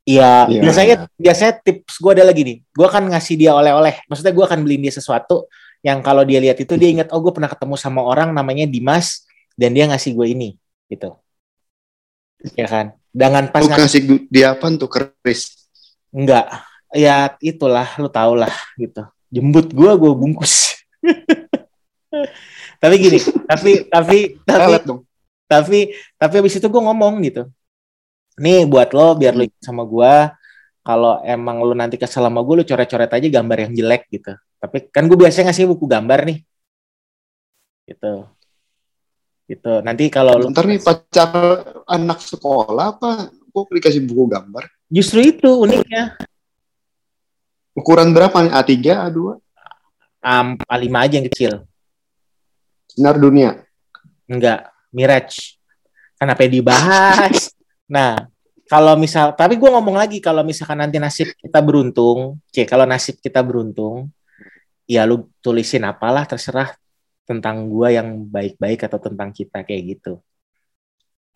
Iya, 0.09 0.49
Iya. 0.49 0.63
biasanya 0.65 0.97
biasanya 1.21 1.53
tips 1.61 2.01
gue 2.01 2.13
adalah 2.17 2.33
gini, 2.33 2.65
gue 2.65 2.87
akan 2.89 3.13
ngasih 3.13 3.37
dia 3.37 3.53
oleh-oleh. 3.53 4.01
Maksudnya 4.09 4.33
gue 4.33 4.45
akan 4.49 4.59
beliin 4.65 4.81
dia 4.89 4.95
sesuatu 4.97 5.45
yang 5.85 6.01
kalau 6.01 6.25
dia 6.25 6.41
lihat 6.41 6.57
itu 6.57 6.75
dia 6.81 6.89
ingat 6.89 7.13
oh 7.13 7.21
gue 7.21 7.29
pernah 7.29 7.53
ketemu 7.53 7.77
sama 7.77 8.01
orang 8.01 8.33
namanya 8.33 8.65
Dimas 8.65 9.29
dan 9.53 9.77
dia 9.77 9.85
ngasih 9.85 10.17
gue 10.17 10.27
ini 10.33 10.49
gitu. 10.89 11.13
Ya 12.57 12.65
kan? 12.65 12.97
Dengan 13.13 13.53
pas 13.53 13.61
Lu 13.61 13.69
ngasih 13.69 14.31
dia 14.33 14.57
apa 14.57 14.71
tuh 14.81 14.89
keris 14.89 15.69
Enggak. 16.09 16.65
Ya 16.97 17.37
itulah 17.45 17.85
lu 18.01 18.09
tau 18.09 18.33
lah 18.33 18.53
gitu. 18.81 19.05
Jembut 19.29 19.77
gua 19.77 19.93
gua 20.01 20.17
bungkus. 20.17 20.81
tapi 22.83 22.95
gini, 22.97 23.21
tapi 23.45 23.85
tapi 23.93 24.19
tapi 24.41 24.73
tapi 25.45 25.79
tapi 26.17 26.35
habis 26.41 26.57
itu 26.57 26.67
gua 26.73 26.89
ngomong 26.89 27.21
gitu. 27.29 27.45
Nih 28.39 28.65
buat 28.65 28.95
lo 28.95 29.19
biar 29.19 29.35
lo 29.35 29.45
sama 29.59 29.83
gua 29.83 30.33
kalau 30.87 31.21
emang 31.21 31.61
lu 31.61 31.77
nanti 31.77 32.01
kesel 32.01 32.25
sama 32.25 32.41
gue 32.41 32.55
lu 32.63 32.65
coret-coret 32.65 33.13
aja 33.13 33.29
gambar 33.29 33.69
yang 33.69 33.73
jelek 33.77 34.09
gitu. 34.09 34.33
Tapi 34.57 34.89
kan 34.89 35.05
gue 35.05 35.19
biasanya 35.21 35.53
ngasih 35.53 35.69
buku 35.69 35.85
gambar 35.85 36.25
nih. 36.25 36.39
Gitu. 37.85 38.15
Gitu. 39.53 39.73
Nanti 39.85 40.09
kalau 40.09 40.41
lu 40.41 40.49
ntar 40.49 40.65
nih 40.65 40.81
pacar 40.81 41.29
anak 41.85 42.25
sekolah 42.25 42.97
apa 42.97 43.29
gue 43.29 43.63
dikasih 43.81 44.05
buku 44.07 44.25
gambar 44.33 44.65
justru 44.89 45.21
itu 45.25 45.51
uniknya. 45.51 46.17
ukuran 47.77 48.11
berapa 48.11 48.35
nih 48.43 48.53
A3 48.55 48.73
A2 49.13 49.21
Um, 50.19 50.59
A5 50.67 50.91
aja 50.99 51.15
yang 51.15 51.27
kecil. 51.31 51.53
sinar 52.91 53.15
dunia 53.23 53.63
Enggak, 54.27 54.75
Mirage. 54.91 55.57
Kenapa 56.19 56.45
dibahas? 56.51 57.55
Nah, 57.89 58.29
kalau 58.69 58.95
misal 59.01 59.33
tapi 59.33 59.57
gue 59.57 59.67
ngomong 59.67 59.97
lagi 59.97 60.21
kalau 60.21 60.45
misalkan 60.45 60.77
nanti 60.77 61.01
nasib 61.01 61.33
kita 61.41 61.65
beruntung 61.65 62.37
c 62.53 62.69
kalau 62.69 62.85
nasib 62.85 63.17
kita 63.17 63.41
beruntung 63.41 64.13
ya 64.85 65.09
lu 65.09 65.25
tulisin 65.41 65.89
apalah 65.89 66.29
terserah 66.29 66.77
tentang 67.25 67.65
gue 67.69 67.97
yang 67.97 68.29
baik-baik 68.29 68.89
atau 68.89 68.97
tentang 68.97 69.29
kita 69.33 69.61
kayak 69.61 69.83
gitu. 69.97 70.21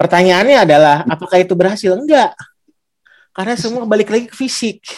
Pertanyaannya 0.00 0.64
adalah 0.64 1.04
apakah 1.04 1.36
itu 1.36 1.52
berhasil? 1.52 1.92
Enggak. 1.92 2.32
Karena 3.36 3.60
semua 3.60 3.84
balik 3.84 4.08
lagi 4.08 4.24
ke 4.24 4.32
fisik. 4.32 4.80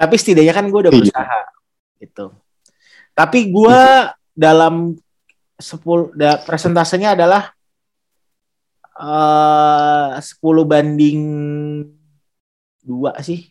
Tapi 0.00 0.14
setidaknya 0.14 0.54
kan 0.54 0.70
gue 0.70 0.78
udah 0.78 0.94
berusaha 0.94 1.40
gitu. 1.98 2.30
Tapi 3.18 3.50
gue 3.50 3.82
dalam 4.30 4.94
10 5.58 6.14
da, 6.16 6.40
presentasenya 6.40 7.12
adalah 7.18 7.52
eh 8.98 10.08
10 10.18 10.64
banding 10.66 11.20
dua 12.80 13.14
sih. 13.22 13.46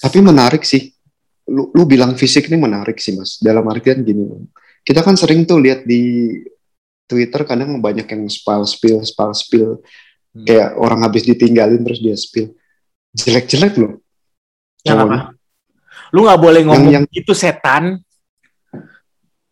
Tapi 0.00 0.18
menarik 0.24 0.64
sih. 0.64 0.92
Lu, 1.50 1.74
lu 1.74 1.82
bilang 1.84 2.14
fisik 2.14 2.46
ini 2.46 2.56
menarik 2.56 3.02
sih 3.02 3.12
mas. 3.18 3.36
Dalam 3.42 3.66
artian 3.66 4.00
gini, 4.06 4.22
kita 4.86 5.02
kan 5.02 5.18
sering 5.18 5.42
tuh 5.44 5.58
lihat 5.58 5.82
di 5.82 6.30
Twitter 7.10 7.42
kadang 7.42 7.82
banyak 7.82 8.06
yang 8.06 8.22
spal 8.30 8.62
spill, 8.62 9.02
spal 9.02 9.34
spill, 9.34 9.82
Hmm. 10.30 10.46
kayak 10.46 10.78
orang 10.78 11.02
habis 11.02 11.26
ditinggalin 11.26 11.82
terus 11.82 11.98
dia 11.98 12.14
spill. 12.14 12.54
Jelek-jelek 13.18 13.74
loh. 13.82 13.98
Yang 14.86 14.98
apa? 15.02 15.18
Lu 16.14 16.22
nggak 16.22 16.38
boleh 16.40 16.62
ngomong 16.62 16.92
yang- 16.94 17.10
gitu 17.10 17.34
setan. 17.34 17.98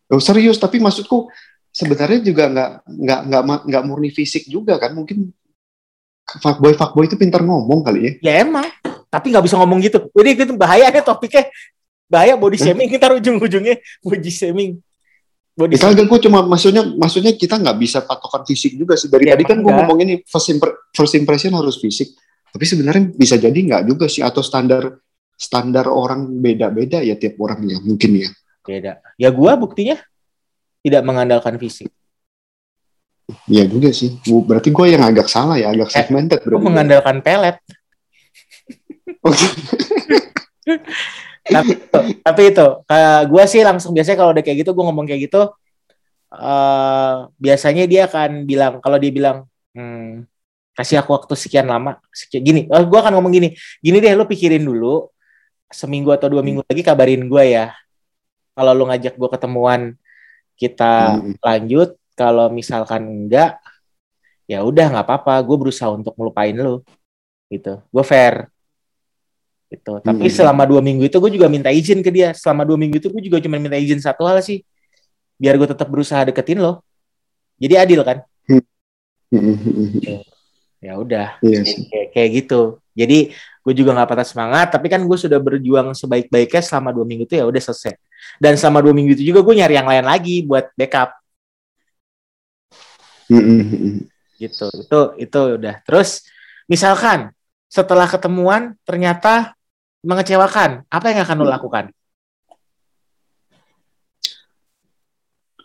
Oh, 0.08 0.22
serius, 0.22 0.56
tapi 0.56 0.78
maksudku 0.78 1.26
sebenarnya 1.78 2.18
juga 2.26 2.50
nggak 2.50 2.70
nggak 2.90 3.20
nggak 3.30 3.42
nggak 3.70 3.82
murni 3.86 4.10
fisik 4.10 4.50
juga 4.50 4.74
kan? 4.82 4.98
Mungkin 4.98 5.30
fuckboy 6.42 6.74
fuckboy 6.74 7.06
itu 7.06 7.14
pintar 7.14 7.46
ngomong 7.46 7.86
kali 7.86 8.00
ya. 8.02 8.12
Ya 8.18 8.32
emang. 8.42 8.66
Tapi 9.08 9.30
nggak 9.30 9.46
bisa 9.46 9.56
ngomong 9.56 9.78
gitu. 9.80 10.10
Udah 10.10 10.30
itu 10.34 10.54
bahaya 10.58 10.90
nih 10.90 11.06
topiknya. 11.06 11.46
Bahaya 12.10 12.34
body 12.34 12.58
shaming. 12.58 12.90
Kita 12.90 13.14
ujung-ujungnya 13.14 13.78
body 14.02 14.32
shaming. 14.32 14.82
Body 15.58 15.74
Ya, 15.74 15.90
kagak 15.90 16.06
gue 16.06 16.20
cuma 16.30 16.46
maksudnya 16.46 16.86
maksudnya 16.86 17.34
kita 17.34 17.58
nggak 17.58 17.78
bisa 17.82 17.98
patokan 18.06 18.46
fisik 18.46 18.78
juga 18.78 18.94
sih. 18.94 19.10
Dari 19.10 19.26
Ya, 19.26 19.34
tadi 19.34 19.42
kan 19.46 19.58
gue 19.58 19.72
ngomong 19.74 19.98
ini 20.06 20.22
first, 20.22 20.54
impre- 20.54 20.86
first 20.94 21.14
impression 21.18 21.50
harus 21.54 21.78
fisik. 21.82 22.14
Tapi 22.48 22.64
sebenarnya 22.64 23.10
bisa 23.10 23.34
jadi 23.34 23.54
nggak 23.54 23.82
juga 23.90 24.06
sih 24.06 24.22
atau 24.22 24.40
standar 24.40 25.02
standar 25.38 25.86
orang 25.86 26.26
beda-beda 26.42 26.98
ya 27.02 27.14
tiap 27.14 27.38
orang 27.38 27.62
ya 27.66 27.78
mungkin 27.82 28.26
ya. 28.26 28.30
beda. 28.68 29.00
Ya 29.16 29.32
gua 29.32 29.56
buktinya 29.56 29.96
tidak 30.84 31.02
mengandalkan 31.04 31.56
fisik. 31.56 31.88
Iya 33.44 33.68
juga 33.68 33.92
sih. 33.92 34.16
Berarti 34.24 34.72
gue 34.72 34.86
yang 34.88 35.04
agak 35.04 35.28
salah 35.28 35.60
ya, 35.60 35.68
agak 35.68 35.92
Eh, 35.92 35.94
segmented 36.00 36.40
Gua 36.40 36.56
berarti. 36.56 36.64
mengandalkan 36.64 37.16
pelet. 37.20 37.56
Oke. 39.20 39.46
tapi 41.48 41.72
itu, 41.80 42.00
tapi 42.20 42.42
itu 42.52 42.66
gue 43.24 43.44
sih 43.48 43.64
langsung 43.64 43.96
biasanya 43.96 44.18
kalau 44.20 44.30
udah 44.36 44.44
kayak 44.44 44.58
gitu 44.64 44.70
gue 44.76 44.84
ngomong 44.84 45.08
kayak 45.08 45.32
gitu 45.32 45.48
eh 46.28 47.14
biasanya 47.40 47.88
dia 47.88 48.04
akan 48.04 48.44
bilang 48.44 48.84
kalau 48.84 49.00
dia 49.00 49.08
bilang 49.08 49.48
hmm, 49.72 50.28
kasih 50.76 51.00
aku 51.00 51.16
waktu 51.16 51.32
sekian 51.40 51.64
lama 51.64 51.96
sekian 52.12 52.44
gini 52.44 52.60
oh, 52.68 52.84
gue 52.84 52.98
akan 53.00 53.16
ngomong 53.16 53.32
gini 53.32 53.48
gini 53.80 53.96
deh 53.96 54.12
lu 54.12 54.28
pikirin 54.28 54.60
dulu 54.60 55.08
seminggu 55.72 56.12
atau 56.12 56.28
dua 56.28 56.44
minggu 56.44 56.60
lagi 56.68 56.84
kabarin 56.84 57.24
gue 57.24 57.44
ya 57.48 57.72
kalau 58.52 58.76
lu 58.76 58.84
ngajak 58.92 59.16
gue 59.16 59.28
ketemuan 59.32 59.96
kita 60.58 61.16
Hmm. 61.22 61.38
lanjut 61.38 61.94
kalau 62.18 62.50
misalkan 62.50 63.06
enggak 63.06 63.62
ya 64.50 64.66
udah 64.66 64.90
nggak 64.90 65.06
apa-apa. 65.06 65.38
Gue 65.46 65.56
berusaha 65.56 65.88
untuk 65.94 66.18
ngelupain 66.18 66.52
lu. 66.52 66.82
Gitu. 67.46 67.78
Gue 67.88 68.04
fair. 68.04 68.50
Gitu. 69.70 70.00
Tapi 70.02 70.26
Hmm. 70.26 70.34
selama 70.34 70.66
dua 70.66 70.82
minggu 70.82 71.06
itu 71.06 71.16
gue 71.16 71.30
juga 71.30 71.46
minta 71.46 71.70
izin 71.70 72.02
ke 72.02 72.10
dia. 72.10 72.34
Selama 72.34 72.66
dua 72.66 72.74
minggu 72.74 72.98
itu 72.98 73.08
gue 73.08 73.22
juga 73.22 73.38
cuma 73.38 73.56
minta 73.62 73.78
izin 73.78 74.02
satu 74.02 74.26
hal 74.26 74.42
sih. 74.42 74.66
Biar 75.38 75.54
gue 75.54 75.68
tetap 75.70 75.86
berusaha 75.86 76.26
deketin 76.26 76.58
lo. 76.58 76.82
Jadi 77.62 77.74
adil 77.78 78.00
kan? 78.02 78.18
Ya 80.78 80.94
udah. 80.94 81.38
Iya 81.42 81.60
sih. 81.66 81.86
kayak, 81.90 82.08
kayak 82.14 82.30
gitu. 82.42 82.60
Jadi 82.94 83.34
gue 83.68 83.74
juga 83.76 83.92
nggak 83.92 84.08
patah 84.08 84.24
semangat 84.24 84.72
tapi 84.72 84.88
kan 84.88 85.04
gue 85.04 85.18
sudah 85.20 85.36
berjuang 85.36 85.92
sebaik-baiknya 85.92 86.64
selama 86.64 86.96
dua 86.96 87.04
minggu 87.04 87.28
itu 87.28 87.36
ya 87.36 87.44
udah 87.44 87.60
selesai 87.60 88.00
dan 88.40 88.56
selama 88.56 88.80
dua 88.80 88.96
minggu 88.96 89.12
itu 89.12 89.28
juga 89.28 89.44
gue 89.44 89.54
nyari 89.60 89.76
yang 89.76 89.84
lain 89.84 90.08
lagi 90.08 90.40
buat 90.48 90.72
backup 90.72 91.12
gitu 94.40 94.66
itu 94.72 95.00
itu 95.20 95.40
udah 95.60 95.84
terus 95.84 96.24
misalkan 96.64 97.28
setelah 97.68 98.08
ketemuan 98.08 98.72
ternyata 98.88 99.52
mengecewakan 100.00 100.88
apa 100.88 101.06
yang 101.12 101.20
akan 101.28 101.36
lo 101.44 101.52
lakukan 101.52 101.92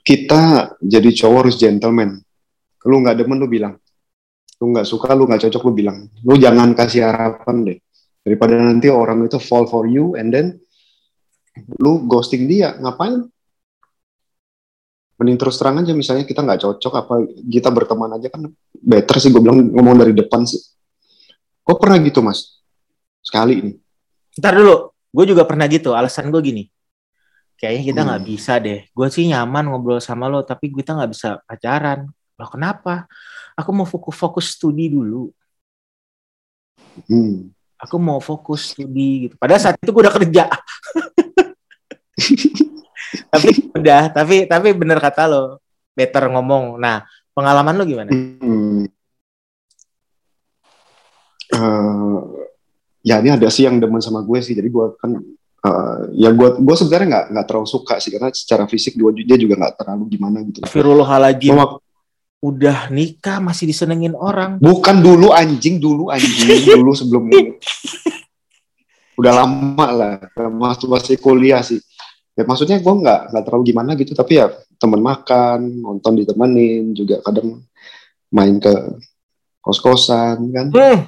Kita 0.04 0.76
jadi 0.84 1.10
cowok 1.16 1.40
harus 1.48 1.56
gentleman. 1.56 2.20
Lu 2.84 3.00
nggak 3.00 3.24
demen 3.24 3.40
lu 3.40 3.48
bilang. 3.48 3.80
Lu 4.60 4.76
nggak 4.76 4.84
suka, 4.84 5.16
lu 5.16 5.24
nggak 5.24 5.48
cocok 5.48 5.64
lu 5.64 5.72
bilang. 5.72 5.98
Lu 6.28 6.36
jangan 6.36 6.76
kasih 6.76 7.08
harapan 7.08 7.56
deh. 7.64 7.80
Daripada 8.24 8.56
nanti 8.56 8.88
orang 8.88 9.28
itu 9.28 9.36
fall 9.38 9.68
for 9.68 9.84
you 9.84 10.16
and 10.16 10.32
then 10.32 10.56
lu 11.78 12.08
ghosting 12.08 12.48
dia, 12.48 12.74
ngapain? 12.80 13.28
Mending 15.14 15.38
terus 15.38 15.60
terang 15.60 15.78
aja 15.78 15.94
misalnya 15.94 16.26
kita 16.26 16.42
nggak 16.42 16.60
cocok 16.60 16.94
apa 16.98 17.14
kita 17.46 17.70
berteman 17.70 18.18
aja 18.18 18.28
kan 18.28 18.50
better 18.74 19.20
sih 19.20 19.30
gue 19.30 19.38
bilang 19.38 19.62
ngomong 19.62 20.00
dari 20.00 20.12
depan 20.12 20.42
sih. 20.44 20.58
Gue 21.62 21.76
pernah 21.78 21.96
gitu 22.00 22.20
mas, 22.20 22.60
sekali 23.20 23.54
ini. 23.56 23.72
ntar 24.34 24.58
dulu 24.58 24.90
gue 25.14 25.26
juga 25.30 25.46
pernah 25.46 25.70
gitu 25.70 25.94
alasan 25.94 26.34
gue 26.34 26.42
gini 26.42 26.64
kayaknya 27.54 27.84
kita 27.86 28.02
nggak 28.02 28.22
Hmm. 28.26 28.30
bisa 28.34 28.54
deh 28.58 28.82
gue 28.90 29.08
sih 29.14 29.30
nyaman 29.30 29.70
ngobrol 29.70 30.02
sama 30.02 30.26
lo 30.26 30.42
tapi 30.42 30.74
kita 30.74 30.98
nggak 30.98 31.12
bisa 31.14 31.38
pacaran 31.46 32.10
lo 32.10 32.46
kenapa 32.50 33.06
aku 33.54 33.70
mau 33.70 33.86
fokus 33.86 34.18
fokus 34.18 34.46
studi 34.58 34.90
dulu 34.90 35.30
Hmm. 37.06 37.54
Aku 37.84 38.00
mau 38.00 38.24
fokus 38.24 38.72
studi 38.72 39.28
gitu. 39.28 39.36
Padahal 39.36 39.60
saat 39.60 39.76
itu 39.76 39.92
gue 39.92 40.04
udah 40.08 40.16
kerja. 40.16 40.44
Tapi 43.34 43.50
udah 43.78 44.10
tapi 44.10 44.46
tapi 44.50 44.74
bener 44.74 44.98
kata 44.98 45.30
lo. 45.30 45.44
Better 45.94 46.30
ngomong. 46.34 46.82
Nah 46.82 47.06
pengalaman 47.34 47.78
lo 47.78 47.84
gimana? 47.86 48.10
Hmm. 48.10 48.90
Eh, 51.54 52.20
ya 53.06 53.22
ini 53.22 53.30
ada 53.38 53.50
sih 53.54 53.70
yang 53.70 53.78
demen 53.78 54.02
sama 54.02 54.26
gue 54.26 54.40
sih. 54.42 54.58
Jadi 54.58 54.70
gue 54.70 54.86
kan 54.98 55.14
eh, 55.66 56.00
ya 56.18 56.34
gue 56.34 56.58
gue 56.58 56.76
sebenarnya 56.78 57.08
nggak 57.10 57.26
nggak 57.38 57.46
terlalu 57.46 57.68
suka 57.70 58.02
sih. 58.02 58.10
Karena 58.10 58.34
secara 58.34 58.66
fisik 58.66 58.98
dia, 58.98 59.26
dia 59.26 59.38
juga 59.38 59.62
nggak 59.62 59.76
terlalu 59.78 60.04
gimana 60.10 60.38
gitu. 60.42 60.66
Firullahaladzim 60.66 61.54
Cuma- 61.54 61.83
udah 62.44 62.92
nikah 62.92 63.40
masih 63.40 63.72
disenengin 63.72 64.12
orang. 64.20 64.60
Bukan 64.60 65.00
dulu 65.00 65.32
anjing 65.32 65.80
dulu 65.80 66.12
anjing 66.12 66.68
dulu 66.76 66.92
sebelum 66.92 67.24
ini. 67.32 67.56
Udah 69.16 69.32
lama 69.32 69.88
lah 69.88 70.14
masih 70.52 70.92
masih 70.92 71.16
kuliah 71.24 71.64
sih. 71.64 71.80
Ya 72.36 72.44
maksudnya 72.44 72.84
gue 72.84 72.94
nggak 72.94 73.32
nggak 73.32 73.44
terlalu 73.48 73.64
gimana 73.72 73.96
gitu 73.96 74.12
tapi 74.12 74.42
ya 74.44 74.52
temen 74.76 75.00
makan 75.00 75.80
nonton 75.86 76.20
ditemenin 76.20 76.92
juga 76.92 77.24
kadang 77.24 77.64
main 78.34 78.60
ke 78.60 78.74
kos 79.64 79.80
kosan 79.80 80.52
kan. 80.52 80.68
Hmm, 80.74 81.08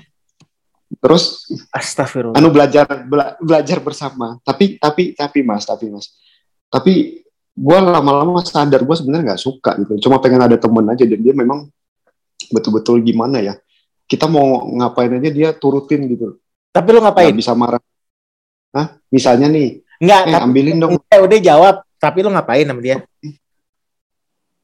terus 1.04 1.50
astagfirullah. 1.74 2.40
anu 2.40 2.48
belajar 2.54 2.88
bela- 3.04 3.36
belajar 3.44 3.84
bersama. 3.84 4.40
Tapi 4.48 4.80
tapi 4.80 5.12
tapi 5.18 5.44
mas 5.44 5.68
tapi 5.68 5.92
mas. 5.92 6.16
Tapi 6.72 7.25
gue 7.56 7.78
lama-lama 7.80 8.44
sadar 8.44 8.84
gue 8.84 8.96
sebenarnya 8.96 9.34
nggak 9.34 9.42
suka 9.42 9.72
gitu. 9.80 10.08
Cuma 10.08 10.20
pengen 10.20 10.44
ada 10.44 10.60
temen 10.60 10.84
aja 10.92 11.08
dan 11.08 11.20
dia 11.24 11.32
memang 11.32 11.72
betul-betul 12.52 13.00
gimana 13.02 13.40
ya 13.42 13.56
kita 14.06 14.30
mau 14.30 14.70
ngapain 14.76 15.10
aja 15.18 15.30
dia 15.32 15.50
turutin 15.56 16.04
gitu. 16.12 16.38
Tapi 16.70 16.88
lo 16.92 17.00
nggak 17.00 17.16
ngapain 17.16 17.34
bisa 17.34 17.56
marah. 17.56 17.82
Hah? 18.76 19.00
misalnya 19.08 19.48
nih 19.48 19.80
Enggak, 20.04 20.22
eh 20.28 20.34
tapi 20.36 20.44
ambilin 20.44 20.76
dong. 20.84 21.00
eh, 21.00 21.20
udah 21.24 21.40
jawab 21.40 21.76
tapi 21.96 22.20
lo 22.20 22.30
ngapain 22.36 22.68
sama 22.68 22.82
dia? 22.84 23.00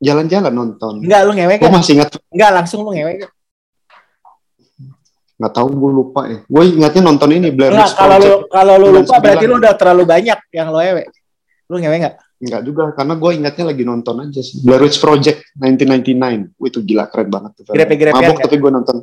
Jalan-jalan 0.04 0.52
nonton. 0.52 0.94
Enggak 1.08 1.22
lo 1.24 1.32
ngewek 1.32 1.58
kan? 1.64 1.72
masih 1.72 1.96
ingat. 1.96 2.20
Enggak 2.28 2.52
langsung 2.52 2.84
lo 2.84 2.92
ngewek 2.92 3.24
kan? 3.24 3.32
nggak 5.42 5.58
tahu 5.58 5.68
gue 5.74 5.92
lupa 5.96 6.22
ya. 6.30 6.40
Gue 6.46 6.64
ingatnya 6.70 7.02
nonton 7.02 7.30
ini 7.34 7.50
Blair 7.50 7.74
enggak 7.74 7.90
Witch 7.90 7.98
kalau 7.98 8.18
lo 8.22 8.36
kalau 8.46 8.74
lo 8.78 8.88
lupa 9.02 9.18
99. 9.18 9.24
berarti 9.26 9.46
lo 9.50 9.56
udah 9.58 9.74
terlalu 9.74 10.04
banyak 10.06 10.40
yang 10.54 10.68
lo 10.70 10.80
ewek 10.84 11.08
lo 11.72 11.76
ngewek 11.82 11.98
enggak 11.98 12.16
Enggak 12.42 12.62
juga, 12.66 12.84
karena 12.98 13.14
gue 13.14 13.32
ingatnya 13.38 13.66
lagi 13.70 13.84
nonton 13.86 14.16
aja 14.26 14.42
sih. 14.42 14.66
Blair 14.66 14.82
Witch 14.82 14.98
Project 14.98 15.54
1999. 15.62 16.58
Wih, 16.58 16.70
itu 16.74 16.80
gila 16.82 17.06
keren 17.06 17.30
banget. 17.30 17.52
tuh. 17.62 17.64
Grepe-grepean 17.70 18.18
Mabok 18.18 18.36
nggak? 18.42 18.46
tapi 18.50 18.56
gue 18.58 18.72
nonton. 18.74 18.98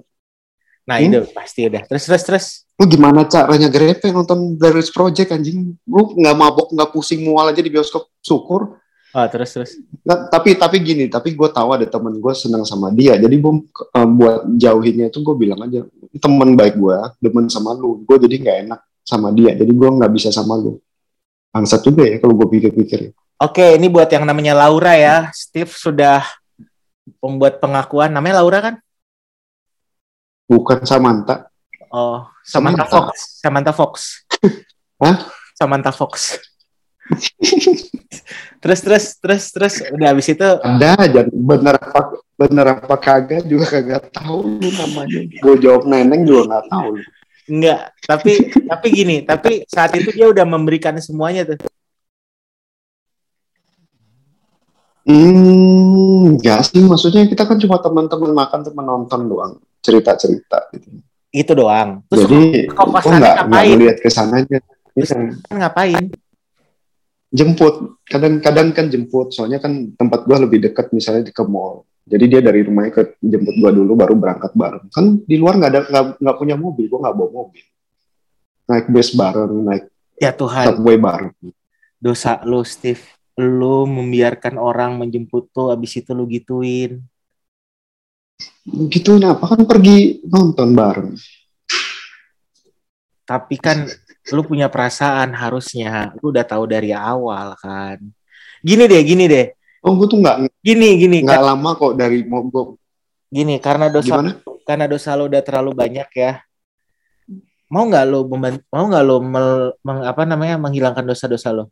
nah 0.89 0.97
Hmm? 0.97 1.13
itu 1.13 1.21
pasti 1.37 1.69
udah 1.69 1.85
terus 1.85 2.09
terus 2.09 2.23
terus 2.25 2.47
Lu 2.79 2.87
gimana 2.87 3.27
caranya 3.29 3.67
grepe 3.67 4.09
nonton 4.15 4.55
Blair 4.55 4.79
Witch 4.79 4.95
Project 4.95 5.35
anjing? 5.35 5.75
Lu 5.83 6.15
nggak 6.15 6.37
mabok, 6.39 6.71
nggak 6.71 6.95
pusing 6.95 7.27
mual 7.27 7.51
aja 7.51 7.59
di 7.59 7.69
bioskop. 7.75 8.07
Syukur. 8.23 8.79
Oh, 9.11 9.27
terus 9.27 9.51
terus. 9.51 9.71
Nah, 10.07 10.31
tapi 10.31 10.55
tapi 10.55 10.79
gini, 10.79 11.11
tapi 11.11 11.35
gue 11.35 11.49
tahu 11.51 11.75
ada 11.75 11.89
temen 11.91 12.15
gue 12.23 12.35
senang 12.39 12.63
sama 12.63 12.93
dia, 12.95 13.19
jadi 13.19 13.35
gue 13.35 13.53
um, 13.75 14.09
buat 14.15 14.47
jauhinnya 14.61 15.09
itu 15.11 15.25
gue 15.25 15.35
bilang 15.35 15.65
aja 15.65 15.81
temen 16.21 16.55
baik 16.55 16.77
gue, 16.77 16.99
demen 17.19 17.49
sama 17.49 17.73
lu, 17.73 18.05
gue 18.05 18.17
jadi 18.29 18.37
nggak 18.37 18.59
enak 18.69 18.81
sama 19.01 19.33
dia, 19.33 19.57
jadi 19.57 19.73
gue 19.73 19.89
nggak 19.99 20.13
bisa 20.13 20.29
sama 20.29 20.61
lu. 20.61 20.77
Bangsat 21.51 21.83
juga 21.83 22.05
ya 22.05 22.21
kalau 22.21 22.37
gue 22.37 22.49
pikir-pikir. 22.53 23.11
Oke, 23.39 23.79
ini 23.79 23.87
buat 23.87 24.11
yang 24.11 24.27
namanya 24.27 24.51
Laura 24.51 24.99
ya. 24.99 25.31
Steve 25.31 25.71
sudah 25.71 26.27
membuat 27.23 27.63
pengakuan. 27.63 28.11
Namanya 28.11 28.43
Laura 28.43 28.59
kan? 28.59 28.75
Bukan 30.51 30.83
Samantha. 30.83 31.47
Oh, 31.87 32.27
Samantha, 32.43 32.83
Samantha. 32.83 32.91
Fox. 32.91 33.09
Samantha 33.39 33.73
Fox. 33.73 33.95
Hah? 35.03 35.17
Samantha 35.55 35.95
Fox. 35.95 36.35
terus 38.61 38.81
terus 38.85 39.05
terus 39.17 39.45
terus 39.55 39.75
udah 39.97 40.13
habis 40.13 40.29
itu 40.29 40.45
Ada 40.45 41.09
aja 41.09 41.25
bener 41.33 41.81
apa 41.81 42.21
bener 42.37 42.67
apa 42.77 42.95
kagak 43.01 43.49
juga 43.49 43.71
kagak 43.71 44.11
tahu 44.11 44.59
lu 44.59 44.69
namanya. 44.75 45.21
Gue 45.39 45.57
jawab 45.63 45.87
neneng 45.87 46.27
juga 46.27 46.59
nggak 46.59 46.67
tahu. 46.75 46.91
enggak, 47.49 47.97
tapi 48.05 48.53
tapi 48.53 48.87
gini, 48.93 49.17
tapi 49.25 49.65
saat 49.71 49.95
itu 49.97 50.13
dia 50.13 50.29
udah 50.29 50.45
memberikan 50.45 50.93
semuanya 51.01 51.49
tuh. 51.49 51.57
Hmm, 55.09 56.37
enggak 56.37 56.69
sih. 56.69 56.85
Maksudnya 56.85 57.25
kita 57.25 57.49
kan 57.49 57.57
cuma 57.57 57.81
teman-teman 57.81 58.31
makan, 58.37 58.61
teman 58.61 58.85
nonton 58.85 59.21
doang, 59.25 59.53
cerita-cerita 59.81 60.69
gitu. 60.77 61.01
Itu 61.33 61.53
doang. 61.57 62.05
Terus 62.13 62.29
Jadi 62.29 62.41
kok 62.69 62.87
pas 62.93 63.01
nggak 63.05 63.17
nggak 63.17 63.37
ngapain? 63.49 63.71
melihat 63.73 63.97
ke 64.05 64.09
sananya. 64.13 64.59
Kan 64.93 65.57
ngapain? 65.57 66.05
Jemput, 67.29 68.01
kadang-kadang 68.05 68.73
kan 68.73 68.89
jemput. 68.89 69.33
Soalnya 69.33 69.61
kan 69.61 69.93
tempat 69.97 70.29
gua 70.29 70.45
lebih 70.45 70.61
dekat, 70.61 70.93
misalnya 70.93 71.29
di 71.29 71.33
ke 71.33 71.45
mall. 71.45 71.85
Jadi 72.09 72.25
dia 72.25 72.41
dari 72.41 72.65
rumahnya 72.65 72.93
ke 72.93 73.03
jemput 73.21 73.57
gua 73.61 73.73
dulu, 73.73 73.93
baru 73.97 74.17
berangkat 74.17 74.53
bareng. 74.53 74.89
Kan 74.89 75.25
di 75.25 75.37
luar 75.37 75.57
nggak 75.57 75.73
ada 75.73 75.81
nggak 76.17 76.37
punya 76.37 76.57
mobil, 76.57 76.89
gua 76.89 77.09
nggak 77.09 77.17
bawa 77.17 77.31
mobil. 77.45 77.65
Naik 78.69 78.93
bus 78.93 79.13
bareng, 79.13 79.53
naik 79.65 79.85
Ya 80.19 80.33
Tuhan, 80.33 80.65
subway 80.69 81.01
bareng. 81.01 81.33
dosa 81.97 82.41
lu 82.45 82.61
Steve. 82.65 83.01
Lu 83.39 83.87
membiarkan 83.87 84.59
orang 84.59 84.99
menjemput 84.99 85.55
tuh 85.55 85.71
abis 85.71 86.03
itu 86.03 86.11
lu 86.11 86.27
gituin. 86.27 86.99
Gituin 88.67 89.23
apa 89.23 89.55
kan 89.55 89.63
pergi 89.63 90.19
nonton 90.27 90.75
bareng. 90.75 91.15
Tapi 93.23 93.55
kan 93.63 93.87
lu 94.35 94.43
punya 94.43 94.67
perasaan 94.67 95.39
harusnya. 95.39 96.11
Lu 96.19 96.35
udah 96.35 96.43
tahu 96.43 96.67
dari 96.67 96.91
awal 96.91 97.55
kan. 97.63 98.03
Gini 98.59 98.91
deh, 98.91 99.03
gini 99.07 99.31
deh. 99.31 99.55
Oh, 99.87 99.95
gua 99.95 100.11
tuh 100.11 100.19
nggak 100.19 100.51
Gini, 100.59 100.99
gini. 100.99 101.23
nggak 101.23 101.39
lama 101.39 101.71
kok 101.79 101.95
dari 101.95 102.27
mau 102.27 102.43
gua 102.43 102.75
Gini, 103.31 103.61
karena 103.63 103.93
dosa 103.93 104.19
gimana? 104.19 104.33
karena 104.67 104.85
dosa 104.89 105.15
lo 105.15 105.29
udah 105.31 105.43
terlalu 105.45 105.71
banyak 105.77 106.09
ya. 106.17 106.43
Mau 107.71 107.85
nggak 107.87 108.05
lo 108.09 108.25
mau 108.73 108.85
nggak 108.89 109.05
lo 109.05 109.17
mel- 109.23 109.77
meng- 109.85 110.07
apa 110.09 110.25
namanya 110.25 110.57
menghilangkan 110.59 111.05
dosa-dosa 111.07 111.53
lo? 111.55 111.71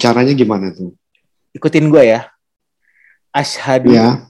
Caranya 0.00 0.32
gimana 0.32 0.72
tuh? 0.72 0.96
Ikutin 1.52 1.92
gue 1.92 2.02
ya. 2.08 2.32
Ashadu 3.28 3.92
Ya. 3.92 4.24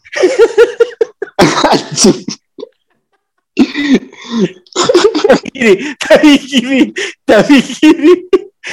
Gini, 5.54 5.74
tapi 6.02 6.30
gini, 6.42 6.80
tapi 7.22 7.62
gini. 7.62 8.14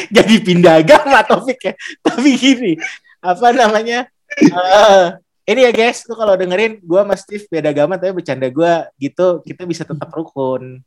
Jadi 0.10 0.36
pindah 0.42 0.82
agama 0.82 1.22
topik 1.22 1.60
ya. 1.70 1.74
Tapi 2.02 2.34
gini, 2.34 2.74
apa 3.22 3.54
namanya? 3.54 4.10
eh, 4.40 5.04
ini 5.52 5.68
ya 5.68 5.72
guys, 5.76 6.02
tuh 6.08 6.18
kalau 6.18 6.34
dengerin 6.34 6.82
gue 6.82 7.02
sama 7.04 7.16
Steve 7.20 7.46
beda 7.52 7.70
agama 7.76 8.00
tapi 8.00 8.24
bercanda 8.24 8.48
gue 8.50 8.74
gitu, 8.98 9.44
kita 9.46 9.68
bisa 9.70 9.84
tetap 9.86 10.10
rukun. 10.10 10.82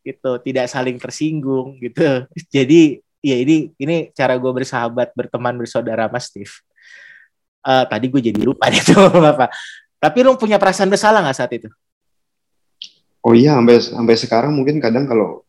Gitu, 0.00 0.30
tidak 0.46 0.66
saling 0.72 0.96
tersinggung 0.96 1.76
gitu. 1.76 2.24
Jadi 2.48 3.04
ya 3.20 3.36
ini 3.36 3.72
ini 3.76 4.08
cara 4.12 4.36
gue 4.36 4.52
bersahabat, 4.52 5.12
berteman, 5.12 5.56
bersaudara 5.60 6.08
sama 6.08 6.20
Steve. 6.20 6.52
Eh, 7.60 7.84
tadi 7.88 8.06
gue 8.08 8.20
jadi 8.20 8.40
lupa 8.40 8.68
deh 8.72 8.80
tuh 8.80 9.08
apa. 9.20 9.52
Tapi 10.00 10.18
lu 10.24 10.36
punya 10.40 10.56
perasaan 10.56 10.88
bersalah 10.88 11.20
nggak 11.20 11.36
saat 11.36 11.52
itu? 11.52 11.68
Oh 13.20 13.36
iya, 13.36 13.60
sampai 13.60 13.76
sampai 13.84 14.14
sekarang 14.16 14.52
mungkin 14.56 14.80
kadang 14.80 15.04
kalau 15.04 15.44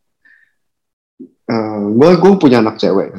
gue 1.91 2.09
gue 2.15 2.31
punya 2.39 2.63
anak 2.63 2.79
cewek, 2.79 3.11